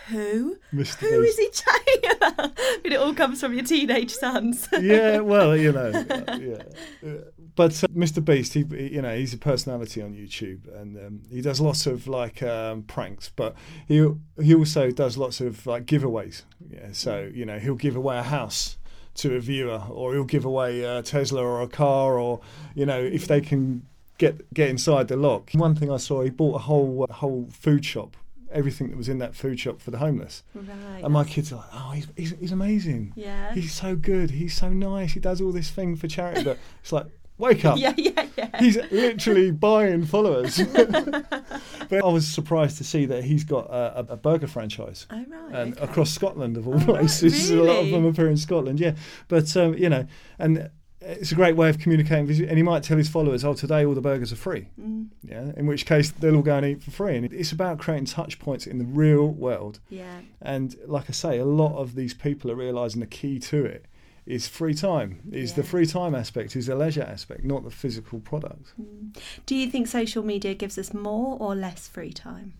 who? 0.07 0.57
Mr. 0.73 0.97
Who 1.09 1.21
is 1.21 1.35
Beast. 1.35 1.63
he 1.65 1.71
chatting 1.71 2.17
about? 2.17 2.55
But 2.83 2.91
it 2.91 2.95
all 2.95 3.13
comes 3.13 3.39
from 3.39 3.53
your 3.53 3.63
teenage 3.63 4.11
sons. 4.13 4.67
yeah, 4.79 5.19
well, 5.19 5.55
you 5.57 5.71
know, 5.71 5.91
uh, 6.09 6.37
yeah. 6.37 7.13
Uh, 7.57 7.67
But 7.67 7.83
uh, 7.83 7.87
Mr. 7.89 8.23
Beast, 8.23 8.53
he, 8.53 8.63
he- 8.69 8.95
you 8.95 9.01
know, 9.01 9.15
he's 9.15 9.33
a 9.33 9.37
personality 9.37 10.01
on 10.01 10.13
YouTube, 10.13 10.67
and 10.79 10.97
um, 10.97 11.21
he 11.31 11.41
does 11.41 11.59
lots 11.61 11.87
of 11.87 12.07
like 12.07 12.43
um, 12.43 12.83
pranks. 12.83 13.31
But 13.35 13.55
he 13.87 14.05
he 14.41 14.53
also 14.55 14.91
does 14.91 15.17
lots 15.17 15.41
of 15.41 15.65
like 15.65 15.85
giveaways. 15.85 16.43
Yeah, 16.69 16.89
so 16.91 17.29
you 17.33 17.45
know, 17.45 17.59
he'll 17.59 17.75
give 17.75 17.95
away 17.95 18.17
a 18.17 18.23
house 18.23 18.77
to 19.15 19.35
a 19.35 19.39
viewer, 19.39 19.81
or 19.89 20.13
he'll 20.13 20.25
give 20.25 20.43
away 20.45 20.81
a 20.83 21.01
Tesla 21.01 21.41
or 21.41 21.61
a 21.61 21.67
car, 21.67 22.19
or 22.19 22.41
you 22.75 22.85
know, 22.85 22.99
if 22.99 23.27
they 23.27 23.41
can 23.41 23.85
get 24.17 24.53
get 24.53 24.69
inside 24.69 25.07
the 25.07 25.15
lock. 25.17 25.51
One 25.53 25.75
thing 25.75 25.91
I 25.91 25.97
saw, 25.97 26.21
he 26.23 26.29
bought 26.29 26.55
a 26.55 26.63
whole 26.63 27.05
whole 27.09 27.47
food 27.51 27.85
shop. 27.85 28.17
Everything 28.51 28.89
that 28.89 28.97
was 28.97 29.09
in 29.09 29.17
that 29.19 29.35
food 29.35 29.59
shop 29.59 29.81
for 29.81 29.91
the 29.91 29.97
homeless, 29.97 30.43
Right. 30.53 31.01
and 31.03 31.11
my 31.11 31.23
kids 31.25 31.51
are 31.51 31.57
like, 31.57 31.69
"Oh, 31.73 31.91
he's, 31.91 32.07
he's, 32.15 32.33
he's 32.39 32.51
amazing." 32.53 33.11
yeah. 33.15 33.53
he's 33.53 33.73
so 33.73 33.95
good, 33.97 34.29
he's 34.31 34.53
so 34.53 34.69
nice, 34.69 35.11
he 35.13 35.19
does 35.19 35.41
all 35.41 35.51
this 35.51 35.69
thing 35.71 35.95
for 35.97 36.07
charity. 36.07 36.43
But 36.43 36.57
it's 36.81 36.91
like, 36.93 37.07
wake 37.37 37.65
up. 37.65 37.77
yeah, 37.77 37.93
yeah, 37.97 38.25
yeah. 38.37 38.59
He's 38.59 38.77
literally 38.91 39.51
buying 39.69 40.05
followers. 40.05 40.57
but 40.73 42.03
I 42.03 42.07
was 42.07 42.27
surprised 42.27 42.77
to 42.77 42.83
see 42.83 43.05
that 43.05 43.23
he's 43.23 43.43
got 43.43 43.65
a, 43.69 44.05
a, 44.09 44.17
burger 44.17 44.47
franchise. 44.47 45.05
oh, 45.11 45.15
right. 45.27 45.53
And 45.53 45.73
okay. 45.77 45.83
across 45.83 46.11
Scotland, 46.11 46.57
of 46.57 46.67
all 46.67 46.75
Oh, 46.75 46.77
right, 46.77 46.87
places, 46.99 47.49
a 47.51 47.55
lot 47.55 47.63
of 47.71 47.77
really? 47.77 47.91
them 47.91 48.05
appear 48.05 48.29
in 48.29 48.37
Scotland. 48.37 48.79
Yeah, 48.79 48.95
but 49.27 49.55
um, 49.57 49.73
you 49.75 49.89
know, 49.89 50.05
and 50.39 50.69
it's 51.01 51.31
a 51.31 51.35
great 51.35 51.55
way 51.55 51.69
of 51.69 51.77
communicating. 51.77 52.47
And 52.47 52.57
he 52.57 52.63
might 52.63 52.81
tell 52.83 52.97
his 52.97 53.09
followers, 53.09 53.43
"Oh, 53.45 53.53
today 53.53 53.85
all 53.85 53.93
the 53.93 54.01
burgers 54.01 54.31
are 54.31 54.37
free." 54.37 54.69
Mm, 54.79 55.07
Yeah, 55.23 55.51
in 55.55 55.67
which 55.67 55.85
case 55.85 56.09
they'll 56.11 56.35
all 56.35 56.41
go 56.41 56.55
and 56.57 56.65
eat 56.65 56.83
for 56.83 56.91
free. 56.91 57.15
And 57.15 57.31
it's 57.31 57.51
about 57.51 57.77
creating 57.79 58.05
touch 58.05 58.39
points 58.39 58.65
in 58.65 58.77
the 58.79 58.85
real 58.85 59.27
world. 59.27 59.79
yeah. 59.89 60.21
And 60.41 60.75
like 60.87 61.05
I 61.09 61.13
say, 61.13 61.37
a 61.37 61.45
lot 61.45 61.77
of 61.77 61.95
these 61.95 62.13
people 62.13 62.49
are 62.51 62.55
realizing 62.55 63.01
the 63.01 63.07
key 63.07 63.39
to 63.39 63.65
it 63.65 63.85
is 64.25 64.47
free 64.47 64.73
time. 64.73 65.21
Is 65.31 65.53
the 65.53 65.63
free 65.63 65.85
time 65.85 66.15
aspect, 66.15 66.55
is 66.55 66.67
the 66.67 66.75
leisure 66.75 67.03
aspect, 67.03 67.43
not 67.43 67.63
the 67.63 67.71
physical 67.71 68.19
product. 68.19 68.73
Mm. 68.81 69.17
Do 69.45 69.55
you 69.55 69.69
think 69.69 69.87
social 69.87 70.23
media 70.23 70.53
gives 70.53 70.77
us 70.77 70.93
more 70.93 71.37
or 71.39 71.55
less 71.55 71.87
free 71.87 72.11
time? 72.11 72.53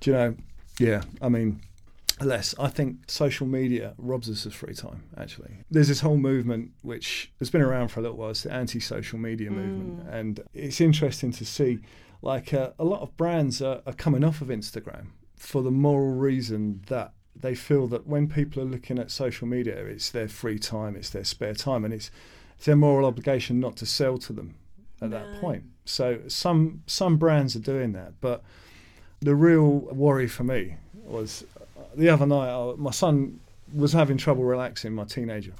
Do 0.00 0.10
you 0.10 0.16
know? 0.16 0.36
Yeah, 0.78 1.02
I 1.20 1.28
mean, 1.28 1.60
less. 2.20 2.54
I 2.58 2.68
think 2.68 3.10
social 3.10 3.46
media 3.46 3.94
robs 3.98 4.30
us 4.30 4.46
of 4.46 4.54
free 4.54 4.74
time. 4.74 5.04
Actually, 5.16 5.64
there's 5.70 5.88
this 5.88 6.00
whole 6.00 6.16
movement 6.16 6.70
which 6.82 7.32
has 7.38 7.50
been 7.50 7.62
around 7.62 7.88
for 7.88 8.00
a 8.00 8.02
little 8.02 8.16
while. 8.16 8.30
It's 8.30 8.44
the 8.44 8.52
anti-social 8.52 9.18
media 9.18 9.50
movement, 9.50 10.08
and 10.08 10.40
it's 10.54 10.80
interesting 10.80 11.32
to 11.32 11.44
see. 11.44 11.80
Like 12.24 12.54
uh, 12.54 12.70
a 12.78 12.84
lot 12.84 13.00
of 13.00 13.16
brands 13.16 13.60
are, 13.60 13.82
are 13.84 13.92
coming 13.92 14.22
off 14.22 14.40
of 14.40 14.48
Instagram 14.48 15.06
for 15.36 15.60
the 15.60 15.72
moral 15.72 16.14
reason 16.14 16.82
that 16.86 17.14
they 17.34 17.54
feel 17.54 17.86
that 17.88 18.06
when 18.06 18.28
people 18.28 18.62
are 18.62 18.66
looking 18.66 18.98
at 18.98 19.10
social 19.10 19.46
media, 19.48 19.76
it's 19.86 20.10
their 20.10 20.28
free 20.28 20.58
time, 20.58 20.96
it's 20.96 21.10
their 21.10 21.24
spare 21.24 21.54
time, 21.54 21.84
and 21.84 21.92
it's 21.94 22.10
it's 22.56 22.66
their 22.66 22.76
moral 22.76 23.06
obligation 23.06 23.58
not 23.58 23.76
to 23.76 23.86
sell 23.86 24.18
to 24.18 24.32
them 24.32 24.54
at 25.00 25.10
No. 25.10 25.18
that 25.18 25.40
point. 25.40 25.64
So 25.84 26.20
some 26.28 26.82
some 26.86 27.16
brands 27.16 27.56
are 27.56 27.60
doing 27.60 27.92
that, 27.92 28.12
but 28.20 28.42
the 29.20 29.34
real 29.34 29.70
worry 29.80 30.28
for 30.28 30.44
me 30.44 30.76
was 31.04 31.44
uh, 31.60 31.82
the 31.96 32.08
other 32.08 32.26
night. 32.26 32.48
I, 32.50 32.74
my 32.76 32.90
son 32.92 33.40
was 33.74 33.92
having 33.92 34.16
trouble 34.18 34.44
relaxing, 34.44 34.92
my 34.94 35.04
teenager, 35.04 35.54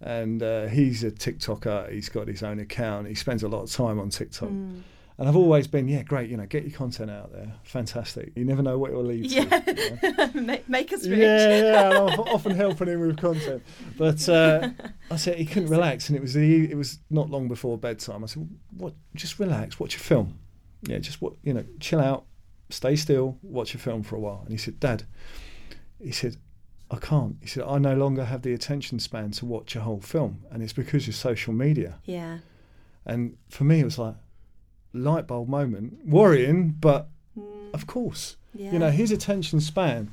and 0.00 0.42
uh, 0.42 0.66
he's 0.66 1.04
a 1.04 1.10
TikToker. 1.10 1.92
He's 1.92 2.08
got 2.08 2.26
his 2.28 2.42
own 2.42 2.58
account. 2.58 3.06
He 3.08 3.14
spends 3.14 3.42
a 3.42 3.48
lot 3.48 3.62
of 3.62 3.70
time 3.70 3.98
on 4.00 4.08
TikTok, 4.10 4.48
Mm. 4.48 4.80
And 5.16 5.28
I've 5.28 5.36
always 5.36 5.68
been, 5.68 5.86
yeah, 5.86 6.02
great. 6.02 6.28
You 6.28 6.36
know, 6.36 6.46
get 6.46 6.64
your 6.64 6.76
content 6.76 7.08
out 7.08 7.32
there. 7.32 7.54
Fantastic. 7.62 8.32
You 8.34 8.44
never 8.44 8.62
know 8.62 8.78
what 8.78 8.90
it 8.90 8.94
will 8.94 9.04
lead 9.04 9.30
to. 9.30 9.34
you 9.34 9.44
know? 9.44 9.62
Yeah. 10.02 10.30
make, 10.34 10.68
make 10.68 10.92
us 10.92 11.06
rich. 11.06 11.20
Yeah, 11.20 11.62
yeah, 11.62 11.88
I'm 11.90 12.18
often 12.20 12.56
helping 12.56 12.88
him 12.88 13.00
with 13.00 13.16
content. 13.18 13.62
But 13.96 14.28
uh, 14.28 14.70
I 15.12 15.16
said 15.16 15.38
he 15.38 15.46
couldn't 15.46 15.68
relax, 15.78 16.08
and 16.08 16.16
it 16.16 16.20
was 16.20 16.34
the 16.34 16.68
it 16.68 16.76
was 16.76 16.98
not 17.10 17.30
long 17.30 17.46
before 17.46 17.78
bedtime. 17.78 18.24
I 18.24 18.26
said, 18.26 18.48
"What? 18.76 18.94
Just 19.14 19.38
relax, 19.38 19.78
watch 19.78 19.94
a 19.94 20.00
film. 20.00 20.38
Yeah, 20.82 20.98
just 20.98 21.22
what 21.22 21.34
you 21.44 21.54
know, 21.54 21.64
chill 21.78 22.00
out, 22.00 22.24
stay 22.70 22.96
still, 22.96 23.38
watch 23.42 23.74
a 23.76 23.78
film 23.78 24.02
for 24.02 24.16
a 24.16 24.20
while." 24.20 24.40
And 24.42 24.50
he 24.50 24.58
said, 24.58 24.80
"Dad," 24.80 25.04
he 26.02 26.10
said, 26.10 26.38
"I 26.90 26.96
can't." 26.96 27.36
He 27.40 27.46
said, 27.46 27.62
"I 27.68 27.78
no 27.78 27.94
longer 27.94 28.24
have 28.24 28.42
the 28.42 28.52
attention 28.52 28.98
span 28.98 29.30
to 29.32 29.46
watch 29.46 29.76
a 29.76 29.82
whole 29.82 30.00
film, 30.00 30.42
and 30.50 30.60
it's 30.60 30.72
because 30.72 31.06
of 31.06 31.14
social 31.14 31.52
media." 31.52 32.00
Yeah. 32.04 32.38
And 33.06 33.36
for 33.48 33.64
me, 33.64 33.80
it 33.80 33.84
was 33.84 33.98
like 33.98 34.16
light 34.94 35.26
bulb 35.26 35.48
moment, 35.48 36.06
worrying, 36.06 36.70
but 36.80 37.08
Mm. 37.38 37.74
of 37.74 37.86
course, 37.86 38.36
yeah. 38.54 38.72
you 38.72 38.78
know, 38.78 38.90
his 38.90 39.10
attention 39.10 39.60
span 39.60 40.10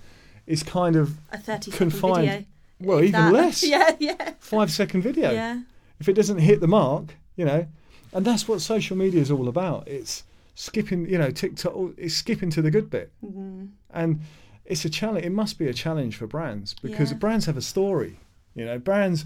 is 0.47 0.63
kind 0.63 0.95
of 0.95 1.17
a 1.31 1.37
30 1.37 1.71
second 1.71 1.91
confined- 1.91 2.27
video. 2.27 2.45
well, 2.79 2.99
even 3.03 3.11
that. 3.11 3.33
less. 3.41 3.63
Yeah, 3.63 3.95
yeah. 3.99 4.33
five 4.39 4.71
second 4.71 5.03
video. 5.03 5.31
Yeah. 5.31 5.61
If 5.99 6.09
it 6.09 6.13
doesn't 6.13 6.39
hit 6.39 6.59
the 6.61 6.67
mark, 6.67 7.15
you 7.35 7.45
know, 7.45 7.67
and 8.11 8.25
that's 8.25 8.47
what 8.47 8.59
social 8.61 8.97
media 8.97 9.21
is 9.21 9.29
all 9.29 9.47
about. 9.47 9.87
It's 9.87 10.23
skipping, 10.55 11.07
you 11.07 11.17
know, 11.19 11.29
TikTok. 11.29 11.73
It's 11.97 12.15
skipping 12.15 12.49
to 12.51 12.61
the 12.63 12.71
good 12.71 12.89
bit, 12.89 13.11
Mm. 13.23 13.69
and 13.91 14.19
it's 14.65 14.83
a 14.83 14.89
challenge. 14.89 15.25
It 15.25 15.31
must 15.31 15.59
be 15.59 15.67
a 15.67 15.73
challenge 15.73 16.15
for 16.17 16.25
brands 16.27 16.73
because 16.81 17.11
Yeah. 17.11 17.17
brands 17.17 17.45
have 17.45 17.55
a 17.57 17.61
story. 17.61 18.17
You 18.55 18.65
know, 18.65 18.79
brands. 18.79 19.25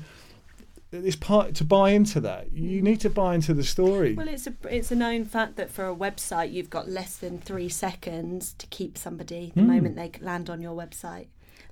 It's 0.92 1.16
part 1.16 1.56
to 1.56 1.64
buy 1.66 1.90
into 1.92 2.20
that. 2.22 2.54
You 2.54 2.82
need 2.82 3.02
to 3.02 3.10
buy 3.10 3.36
into 3.36 3.54
the 3.54 3.64
story. 3.64 4.14
Well, 4.14 4.28
it's 4.30 4.48
a 4.48 4.54
it's 4.70 4.92
a 4.92 4.96
known 4.96 5.26
fact 5.26 5.56
that 5.58 5.70
for 5.72 5.88
a 5.88 5.96
website, 5.96 6.54
you've 6.54 6.70
got 6.70 6.88
less 6.90 7.18
than 7.18 7.40
three 7.40 7.70
seconds 7.70 8.54
to 8.60 8.68
keep 8.68 8.98
somebody 8.98 9.52
the 9.56 9.62
Mm. 9.62 9.68
moment 9.68 9.96
they 9.98 10.12
land 10.22 10.50
on 10.50 10.62
your 10.62 10.76
website. 10.76 11.28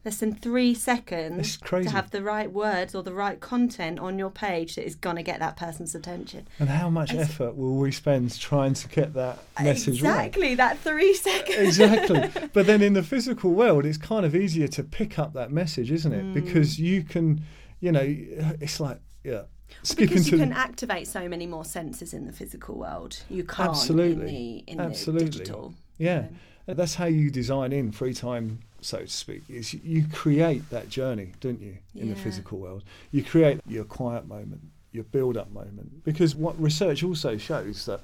Less 0.06 0.17
than 0.17 0.36
three 0.36 0.73
seconds 0.73 1.58
to 1.60 1.89
have 1.89 2.12
the 2.12 2.21
right 2.21 2.52
words 2.52 2.93
or 2.93 3.04
the 3.04 3.13
right 3.13 3.39
content 3.39 3.99
on 3.99 4.19
your 4.19 4.30
page 4.30 4.76
that 4.76 4.86
is 4.86 4.95
going 4.95 5.15
to 5.15 5.23
get 5.23 5.39
that 5.39 5.56
person's 5.56 5.95
attention. 5.95 6.45
and 6.60 6.67
how 6.67 6.89
much 6.89 7.12
It's- 7.13 7.30
effort 7.30 7.56
will 7.56 7.78
we 7.78 7.93
spend 7.93 8.38
trying 8.38 8.73
to 8.73 8.88
get 8.89 9.13
that 9.13 9.39
message 9.62 10.02
right? 10.02 10.26
exactly 10.28 10.56
that 10.56 10.80
three 10.80 11.13
seconds. 11.13 11.58
exactly. 11.80 12.49
But 12.52 12.65
then 12.65 12.82
in 12.82 12.91
the 12.93 13.04
physical 13.13 13.52
world, 13.52 13.86
it's 13.86 13.97
kind 13.97 14.26
of 14.26 14.36
easier 14.36 14.67
to 14.69 14.84
pick 14.84 15.17
up 15.17 15.32
that 15.36 15.54
message, 15.54 15.89
isn't 15.89 16.12
it? 16.12 16.26
Mm. 16.26 16.34
Because 16.34 16.78
you 16.78 17.04
can, 17.04 17.41
you 17.84 17.91
know, 17.91 18.56
it's 18.62 18.80
like, 18.80 18.98
yeah, 19.26 19.41
skip 19.84 20.08
because 20.08 20.32
you 20.32 20.38
can 20.38 20.50
the, 20.50 20.58
activate 20.58 21.06
so 21.06 21.28
many 21.28 21.46
more 21.46 21.65
senses 21.65 22.13
in 22.13 22.26
the 22.26 22.32
physical 22.32 22.76
world. 22.76 23.22
You 23.30 23.43
can't 23.43 23.72
Absolutely. 23.72 24.22
in 24.22 24.26
the 24.26 24.72
in 24.72 24.80
Absolutely. 24.80 25.26
digital. 25.26 25.74
yeah. 25.98 26.28
That's 26.65 26.96
how 26.96 27.08
you 27.08 27.30
design 27.30 27.74
in 27.74 27.91
free 27.91 28.13
time, 28.13 28.60
so 28.80 29.00
to 29.00 29.08
speak. 29.08 29.43
Is 29.50 29.74
you 29.74 30.06
create 30.13 30.69
that 30.69 30.88
journey, 30.88 31.34
don't 31.41 31.60
you, 31.60 31.78
in 31.93 32.10
the 32.10 32.15
physical 32.15 32.58
world? 32.58 32.84
You 33.12 33.22
create 33.22 33.60
your 33.67 33.84
quiet 33.84 34.30
moment, 34.30 34.62
your 34.93 35.03
build-up 35.06 35.51
moment. 35.51 36.03
Because 36.03 36.36
what 36.36 36.60
research 36.62 37.03
also 37.03 37.38
shows 37.38 37.86
that 37.86 38.01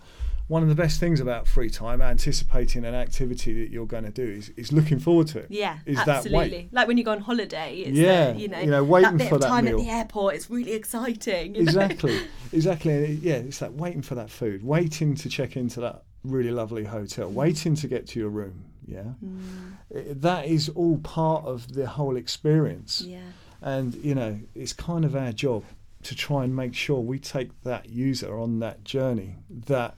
one 0.48 0.64
of 0.64 0.70
the 0.70 0.74
best 0.76 1.00
things 1.00 1.20
about 1.20 1.48
free 1.48 1.70
time, 1.70 2.02
anticipating 2.02 2.84
an 2.84 2.96
activity 2.96 3.54
that 3.64 3.72
you're 3.72 3.86
going 3.86 4.04
to 4.06 4.10
do, 4.10 4.24
is, 4.24 4.50
is 4.58 4.72
looking 4.74 4.98
forward 4.98 5.28
to 5.28 5.38
it. 5.40 5.46
Yeah, 5.50 5.78
Is 5.86 6.00
absolutely. 6.00 6.70
Like 6.72 6.88
when 6.88 6.98
you 6.98 7.04
go 7.04 7.12
on 7.12 7.22
holiday, 7.22 7.78
it's 7.78 7.96
Yeah, 7.96 8.32
the, 8.32 8.40
you 8.40 8.48
know, 8.48 8.60
you 8.60 8.72
know, 8.72 8.84
waiting 8.84 9.12
that 9.12 9.18
bit 9.20 9.30
for 9.30 9.36
of 9.36 9.42
that 9.42 9.48
time 9.48 9.66
meal. 9.66 9.80
at 9.80 9.86
the 9.86 9.92
airport. 9.92 10.34
It's 10.36 10.50
really 10.50 10.72
exciting. 10.74 11.52
know? 11.54 11.60
exactly 11.60 12.20
exactly 12.52 13.14
yeah 13.22 13.36
it's 13.36 13.60
that 13.60 13.74
waiting 13.74 14.02
for 14.02 14.16
that 14.16 14.32
food 14.32 14.64
waiting 14.64 15.14
to 15.14 15.30
check 15.30 15.56
into 15.56 15.80
that 15.82 16.02
really 16.24 16.50
lovely 16.50 16.84
hotel 16.84 17.30
waiting 17.30 17.76
to 17.76 17.88
get 17.88 18.08
to 18.08 18.20
your 18.20 18.30
room 18.30 18.66
yeah 18.88 19.04
Mm, 19.24 19.74
I- 19.96 20.14
that 20.14 20.48
is 20.48 20.68
all 20.70 20.98
part 20.98 21.46
of 21.46 21.74
the 21.76 21.86
whole 21.86 22.18
experience 22.18 23.02
yeah, 23.06 23.20
and 23.62 23.94
you 23.96 24.16
know 24.16 24.40
it's 24.56 24.74
kind 24.74 25.06
of 25.06 25.16
our 25.16 25.32
job 25.32 25.64
to 26.04 26.16
try 26.16 26.44
and 26.44 26.56
make 26.56 26.74
sure 26.74 27.00
we 27.00 27.20
take 27.20 27.50
that 27.64 27.90
user 27.90 28.40
on 28.40 28.60
that 28.60 28.84
journey 28.84 29.36
that 29.50 29.96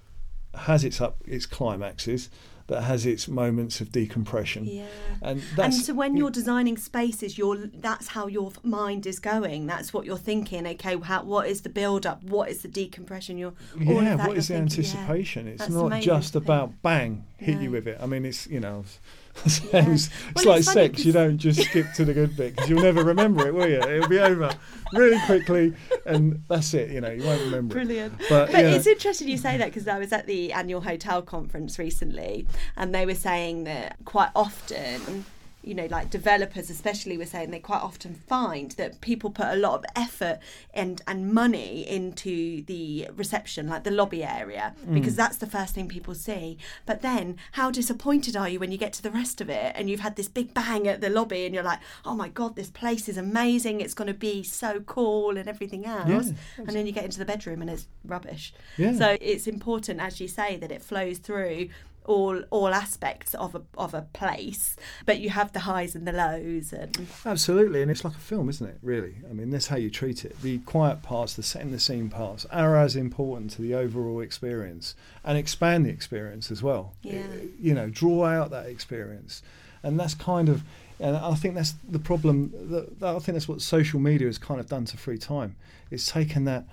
has 0.54 0.84
its 0.84 1.00
up 1.00 1.18
its 1.26 1.46
climaxes 1.46 2.30
that 2.68 2.84
has 2.84 3.06
its 3.06 3.28
moments 3.28 3.82
of 3.82 3.92
decompression 3.92 4.66
yeah. 4.66 4.86
and 5.22 5.44
And 5.58 5.74
so 5.74 5.94
when 5.94 6.16
you're 6.16 6.32
designing 6.32 6.78
spaces, 6.78 7.38
you're 7.38 7.58
that's 7.68 8.08
how 8.08 8.28
your 8.28 8.54
mind 8.64 9.06
is 9.06 9.20
going. 9.20 9.68
That's 9.68 9.94
what 9.94 10.06
you're 10.06 10.18
thinking. 10.18 10.66
Okay, 10.66 10.98
how, 10.98 11.24
what 11.24 11.48
is 11.48 11.62
the 11.62 11.70
build 11.70 12.06
up? 12.06 12.24
What 12.24 12.50
is 12.50 12.62
the 12.62 12.70
decompression? 12.70 13.38
You're 13.38 13.54
yeah, 13.78 14.16
that 14.16 14.28
what 14.28 14.38
is 14.38 14.48
the 14.48 14.54
thinking, 14.54 14.84
yeah. 14.84 15.00
anticipation? 15.00 15.48
It's 15.50 15.60
That's 15.60 15.72
not 15.72 16.02
just 16.02 16.36
about 16.36 16.82
bang, 16.82 17.26
hit 17.38 17.60
you 17.60 17.72
with 17.72 17.88
it. 17.88 17.98
I 18.02 18.06
mean, 18.06 18.24
it's 18.24 18.48
you 18.48 18.62
know, 18.62 18.86
Yeah. 19.31 19.31
it's, 19.46 19.62
Well, 19.72 19.91
it's 19.91 20.10
it's 20.36 20.46
like 20.46 20.63
sex, 20.63 21.06
you 21.06 21.12
don't 21.12 21.38
just 21.38 21.62
skip 21.62 21.94
to 21.94 22.06
the 22.06 22.13
good 22.13 22.36
bit 22.36 22.56
because 22.56 22.70
you'll 22.70 22.84
never 22.84 23.04
remember 23.04 23.48
it, 23.48 23.54
will 23.54 23.67
you? 23.67 23.80
It'll 23.82 24.10
be 24.10 24.20
over 24.20 24.52
really 24.94 25.20
quickly, 25.26 25.74
and 26.06 26.44
that's 26.48 26.74
it. 26.74 26.91
You 26.91 27.02
know, 27.02 27.10
you 27.10 27.24
won't 27.24 27.41
remember 27.41 27.74
it. 27.78 27.86
Brilliant. 27.86 28.20
But, 28.30 28.52
But 28.52 28.63
yeah. 28.63 28.72
it's 28.72 28.88
interesting 28.88 29.28
you 29.28 29.38
say 29.38 29.58
that 29.58 29.65
because 29.65 29.88
I 29.88 30.00
was 30.00 30.12
at 30.12 30.28
the 30.28 30.54
annual 30.54 30.82
hotel 30.82 31.22
conference 31.22 31.80
recently 31.80 32.46
and 32.76 32.94
they 32.94 33.06
were 33.06 33.15
saying 33.15 33.63
that 33.65 33.98
quite 34.06 34.32
often, 34.36 35.26
you 35.63 35.74
know, 35.74 35.86
like 35.89 36.10
developers 36.10 36.69
especially 36.69 37.17
were 37.17 37.26
saying 37.26 37.52
they 37.52 37.60
quite 37.60 37.82
often 37.82 38.15
find 38.15 38.71
that 38.71 39.00
people 39.02 39.30
put 39.30 39.47
a 39.47 39.56
lot 39.56 39.76
of 39.80 39.86
effort 39.95 40.39
and, 40.74 41.02
and 41.08 41.34
money 41.34 41.88
into 41.88 42.63
the 42.63 43.08
reception, 43.15 43.67
like 43.67 43.84
the 43.84 43.91
lobby 43.91 44.24
area, 44.24 44.74
Mm. 44.88 44.93
because 44.95 45.15
that's 45.15 45.38
the 45.38 45.45
first 45.47 45.76
thing 45.76 45.88
people 45.88 46.15
see. 46.15 46.58
But 46.86 47.02
then 47.02 47.38
how 47.54 47.69
disappointed 47.71 48.36
are 48.36 48.50
you 48.50 48.60
when 48.60 48.71
you 48.71 48.78
get 48.78 48.93
to 48.93 49.04
the 49.04 49.12
rest 49.12 49.41
of 49.41 49.50
it 49.50 49.74
and 49.76 49.89
you've 49.89 50.00
had 50.00 50.15
this 50.15 50.28
big 50.28 50.54
bang 50.54 50.88
at 50.88 51.02
the 51.02 51.10
lobby 51.10 51.45
and 51.45 51.54
you're 51.54 51.63
like, 51.63 51.80
oh 52.06 52.15
my 52.15 52.30
God, 52.30 52.56
this 52.56 52.69
place 52.69 53.08
is 53.10 53.17
amazing. 53.17 53.82
It's 53.82 53.93
going 53.93 54.08
to 54.08 54.13
be 54.13 54.43
so 54.43 54.80
cool 54.82 55.38
and 55.38 55.47
everything 55.47 55.86
else. 55.86 56.32
and 56.58 56.69
then 56.69 56.86
you 56.86 56.91
get 56.91 57.06
into 57.06 57.19
the 57.19 57.26
bedroom 57.26 57.62
and 57.62 57.69
it's 57.69 57.88
rubbish. 58.06 58.54
Yeah. 58.78 58.93
So 58.93 59.17
it's 59.21 59.47
important, 59.47 60.00
as 60.00 60.19
you 60.19 60.28
say, 60.28 60.56
that 60.58 60.71
it 60.71 60.82
flows 60.82 61.17
through 61.19 61.69
all 62.06 62.42
all 62.50 62.74
aspects 62.74 63.34
of 63.36 63.56
a 63.56 63.62
of 63.78 63.94
a 63.94 64.02
place, 64.14 64.76
but 65.06 65.20
you 65.20 65.30
have 65.30 65.54
the 65.54 65.62
highs 65.62 65.96
and 65.96 66.08
the 66.08 66.12
lows, 66.12 66.74
and 66.74 67.08
Absolutely, 67.26 67.82
and 67.82 67.92
it's 67.92 68.04
like 68.04 68.16
a 68.16 68.20
film, 68.20 68.50
isn't 68.50 68.68
it? 68.68 68.78
Really, 68.82 69.16
I 69.30 69.34
mean, 69.34 69.50
that's 69.50 69.68
how 69.68 69.78
you 69.78 69.90
treat 69.90 70.26
it. 70.26 70.42
The 70.42 70.60
quiet 70.60 71.04
parts, 71.04 71.34
the 71.34 71.44
setting 71.44 71.72
the 71.72 71.80
scene 71.80 72.10
parts, 72.10 72.46
are 72.52 72.76
as 72.78 72.96
important 72.96 73.52
to 73.52 73.62
the 73.62 73.76
overall 73.76 74.22
experience, 74.22 74.96
and 75.24 75.38
expand 75.38 75.86
the 75.86 75.90
experience 75.90 76.52
as 76.52 76.64
well. 76.64 76.94
Yeah. 77.04 77.24
You 77.60 77.74
know, 77.74 77.90
draw 77.90 78.26
out 78.26 78.50
that 78.52 78.66
experience, 78.66 79.44
and 79.84 80.00
that's 80.00 80.16
kind 80.16 80.50
of, 80.50 80.64
and 81.00 81.16
I 81.16 81.36
think 81.36 81.56
that's 81.56 81.76
the 81.88 82.00
problem. 82.00 82.52
That, 82.72 83.00
that 83.00 83.16
I 83.16 83.20
think 83.20 83.36
that's 83.36 83.48
what 83.48 83.62
social 83.62 84.00
media 84.00 84.28
has 84.28 84.38
kind 84.38 84.60
of 84.60 84.68
done 84.68 84.86
to 84.86 84.98
free 84.98 85.18
time. 85.18 85.56
It's 85.92 86.12
taken 86.12 86.46
that, 86.46 86.66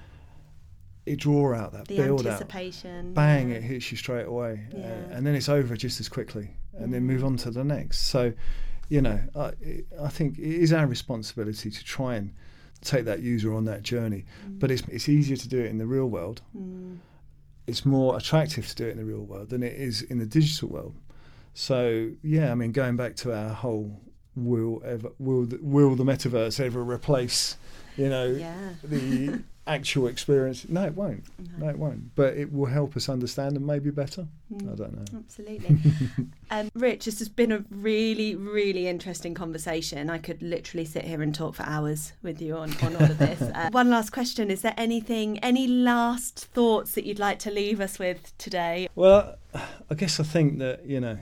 it 1.09 1.19
draw 1.19 1.55
out 1.55 1.73
that 1.73 1.89
the 1.89 1.97
build 1.97 2.27
out, 2.27 2.49
bang, 3.15 3.51
yeah. 3.51 3.57
it 3.57 3.63
hits 3.63 3.91
you 3.91 3.97
straight 3.97 4.27
away, 4.27 4.67
uh, 4.75 5.15
and 5.15 5.27
then 5.27 5.35
it's 5.35 5.49
over 5.49 5.77
just 5.77 6.01
as 6.01 6.09
quickly, 6.09 6.51
and 6.79 6.93
then 6.93 7.03
Mm. 7.03 7.07
move 7.13 7.25
on 7.25 7.37
to 7.39 7.51
the 7.51 7.65
next. 7.65 8.01
So, 8.09 8.33
you 8.89 9.01
know, 9.03 9.21
I, 9.37 9.53
I 10.01 10.09
think 10.09 10.39
it 10.39 10.45
is 10.65 10.73
our 10.73 10.87
responsibility 10.87 11.71
to 11.71 11.85
try 11.85 12.15
and 12.17 12.33
take 12.81 13.05
that 13.07 13.21
user 13.21 13.53
on 13.55 13.65
that 13.65 13.83
journey. 13.83 14.25
But 14.49 14.71
it's 14.71 14.83
it's 14.89 15.09
easier 15.09 15.37
to 15.37 15.49
do 15.49 15.59
it 15.59 15.67
in 15.71 15.79
the 15.79 15.87
real 15.87 16.07
world. 16.07 16.43
Mm. 16.57 16.99
It's 17.67 17.85
more 17.85 18.17
attractive 18.17 18.67
to 18.69 18.75
do 18.75 18.87
it 18.87 18.93
in 18.93 18.99
the 18.99 19.05
real 19.05 19.25
world 19.25 19.51
than 19.51 19.63
it 19.63 19.75
is 19.75 20.03
in 20.03 20.19
the 20.19 20.27
digital 20.27 20.69
world. 20.69 20.95
So 21.55 22.11
yeah, 22.23 22.53
I 22.53 22.55
mean, 22.55 22.73
going 22.73 22.97
back 22.97 23.17
to 23.17 23.33
our 23.35 23.51
whole 23.51 24.01
will 24.37 24.81
ever 24.85 25.11
will 25.19 25.45
the, 25.47 25.59
will 25.61 25.97
the 25.97 26.05
metaverse 26.05 26.61
ever 26.65 26.83
replace, 26.83 27.57
you 27.97 28.09
know, 28.09 28.27
Yeah. 28.27 28.75
the 28.85 29.41
actual 29.69 30.09
experience? 30.09 30.69
No, 30.69 30.85
it 30.87 30.95
won't. 30.95 31.25
No. 31.39 31.67
No, 31.67 31.71
it 31.71 31.79
won't. 31.79 32.15
But 32.15 32.37
it 32.37 32.53
will 32.53 32.67
help 32.67 32.97
us 32.97 33.09
understand 33.09 33.55
them 33.55 33.67
maybe 33.67 33.91
better. 33.91 34.27
Mm. 34.53 34.73
I 34.73 34.75
don't 34.75 34.97
know. 34.97 35.19
Absolutely. 35.19 35.79
um, 36.51 36.71
Rich, 36.75 37.05
this 37.05 37.19
has 37.19 37.29
been 37.29 37.53
a 37.53 37.65
really, 37.71 38.35
really 38.35 38.89
interesting 38.89 39.35
conversation. 39.35 40.11
I 40.11 40.19
could 40.19 40.43
literally 40.43 40.85
sit 40.85 41.05
here 41.05 41.23
and 41.23 41.35
talk 41.35 41.55
for 41.55 41.65
hours 41.65 42.13
with 42.23 42.41
you 42.41 42.57
on, 42.57 42.75
on 42.83 42.97
all 42.97 43.11
of 43.11 43.19
this. 43.19 43.43
Uh, 43.59 43.71
one 43.73 43.89
last 43.89 44.11
question 44.11 44.51
Is 44.51 44.63
there 44.63 44.75
anything, 44.77 45.39
any 45.39 45.67
last 45.67 46.47
thoughts 46.53 46.93
that 46.93 47.05
you'd 47.05 47.19
like 47.19 47.39
to 47.41 47.51
leave 47.51 47.81
us 47.81 47.99
with 47.99 48.37
today? 48.39 48.89
Well, 48.95 49.37
I 49.55 49.95
guess 49.97 50.21
I 50.21 50.23
think 50.23 50.59
that 50.59 50.85
you 50.87 51.01
know 51.01 51.19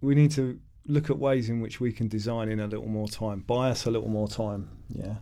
we 0.00 0.14
need 0.14 0.30
to 0.32 0.60
look 0.86 1.10
at 1.10 1.18
ways 1.18 1.48
in 1.48 1.60
which 1.60 1.80
we 1.80 1.92
can 1.92 2.08
design 2.08 2.48
in 2.48 2.60
a 2.60 2.66
little 2.66 2.88
more 2.88 3.08
time, 3.08 3.40
buy 3.40 3.70
us 3.70 3.86
a 3.86 3.90
little 3.90 4.08
more 4.08 4.28
time. 4.28 4.68
Yeah, 4.88 5.16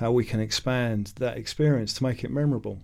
how 0.00 0.10
we 0.10 0.24
can 0.24 0.40
expand 0.40 1.12
that 1.16 1.36
experience 1.36 1.92
to 1.92 2.02
make 2.02 2.24
it 2.24 2.30
memorable. 2.30 2.80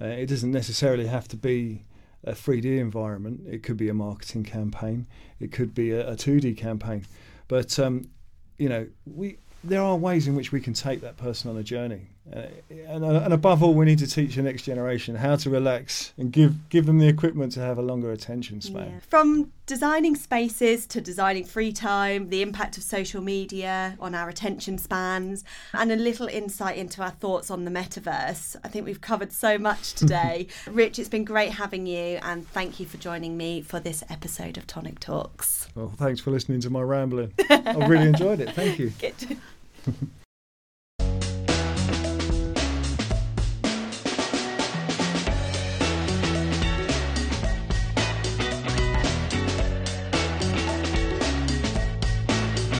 Uh, 0.00 0.06
it 0.06 0.26
doesn't 0.26 0.50
necessarily 0.50 1.06
have 1.06 1.28
to 1.28 1.36
be 1.36 1.84
a 2.24 2.32
3D 2.32 2.78
environment. 2.78 3.42
It 3.46 3.62
could 3.62 3.76
be 3.76 3.90
a 3.90 3.94
marketing 3.94 4.44
campaign. 4.44 5.06
It 5.38 5.52
could 5.52 5.74
be 5.74 5.90
a, 5.90 6.12
a 6.12 6.16
2D 6.16 6.56
campaign. 6.56 7.04
But 7.48 7.78
um, 7.78 8.08
you 8.56 8.70
know, 8.70 8.86
we 9.04 9.36
there 9.64 9.82
are 9.82 9.96
ways 9.96 10.26
in 10.26 10.34
which 10.34 10.52
we 10.52 10.60
can 10.60 10.72
take 10.72 11.00
that 11.02 11.16
person 11.16 11.50
on 11.50 11.56
a 11.56 11.62
journey. 11.62 12.08
Uh, 12.32 12.46
and, 12.70 13.04
and, 13.04 13.32
above 13.32 13.62
all, 13.62 13.74
we 13.74 13.84
need 13.84 13.98
to 13.98 14.06
teach 14.06 14.36
the 14.36 14.42
next 14.42 14.62
generation 14.62 15.16
how 15.16 15.34
to 15.34 15.50
relax 15.50 16.12
and 16.16 16.32
give 16.32 16.68
give 16.68 16.86
them 16.86 16.98
the 16.98 17.08
equipment 17.08 17.52
to 17.52 17.60
have 17.60 17.78
a 17.78 17.82
longer 17.82 18.12
attention 18.12 18.60
span. 18.60 18.90
Yeah. 18.90 19.00
From 19.08 19.52
designing 19.66 20.14
spaces 20.14 20.86
to 20.86 21.00
designing 21.00 21.44
free 21.44 21.72
time, 21.72 22.28
the 22.28 22.40
impact 22.40 22.76
of 22.76 22.84
social 22.84 23.20
media 23.20 23.96
on 23.98 24.14
our 24.14 24.28
attention 24.28 24.78
spans, 24.78 25.42
and 25.74 25.90
a 25.90 25.96
little 25.96 26.28
insight 26.28 26.76
into 26.76 27.02
our 27.02 27.10
thoughts 27.10 27.50
on 27.50 27.64
the 27.64 27.70
metaverse. 27.72 28.54
I 28.62 28.68
think 28.68 28.86
we've 28.86 29.00
covered 29.00 29.32
so 29.32 29.58
much 29.58 29.92
today. 29.94 30.46
Rich, 30.70 31.00
it's 31.00 31.08
been 31.08 31.24
great 31.24 31.50
having 31.50 31.86
you, 31.86 32.20
and 32.22 32.48
thank 32.48 32.78
you 32.78 32.86
for 32.86 32.98
joining 32.98 33.36
me 33.36 33.62
for 33.62 33.80
this 33.80 34.04
episode 34.08 34.56
of 34.56 34.66
Tonic 34.68 35.00
Talks. 35.00 35.61
Well, 35.74 35.92
thanks 35.96 36.20
for 36.20 36.30
listening 36.30 36.60
to 36.60 36.70
my 36.70 36.82
rambling. 36.82 37.32
I 37.48 37.86
really 37.86 38.08
enjoyed 38.08 38.40
it. 38.40 38.50
Thank 38.54 38.78
you. 38.78 38.92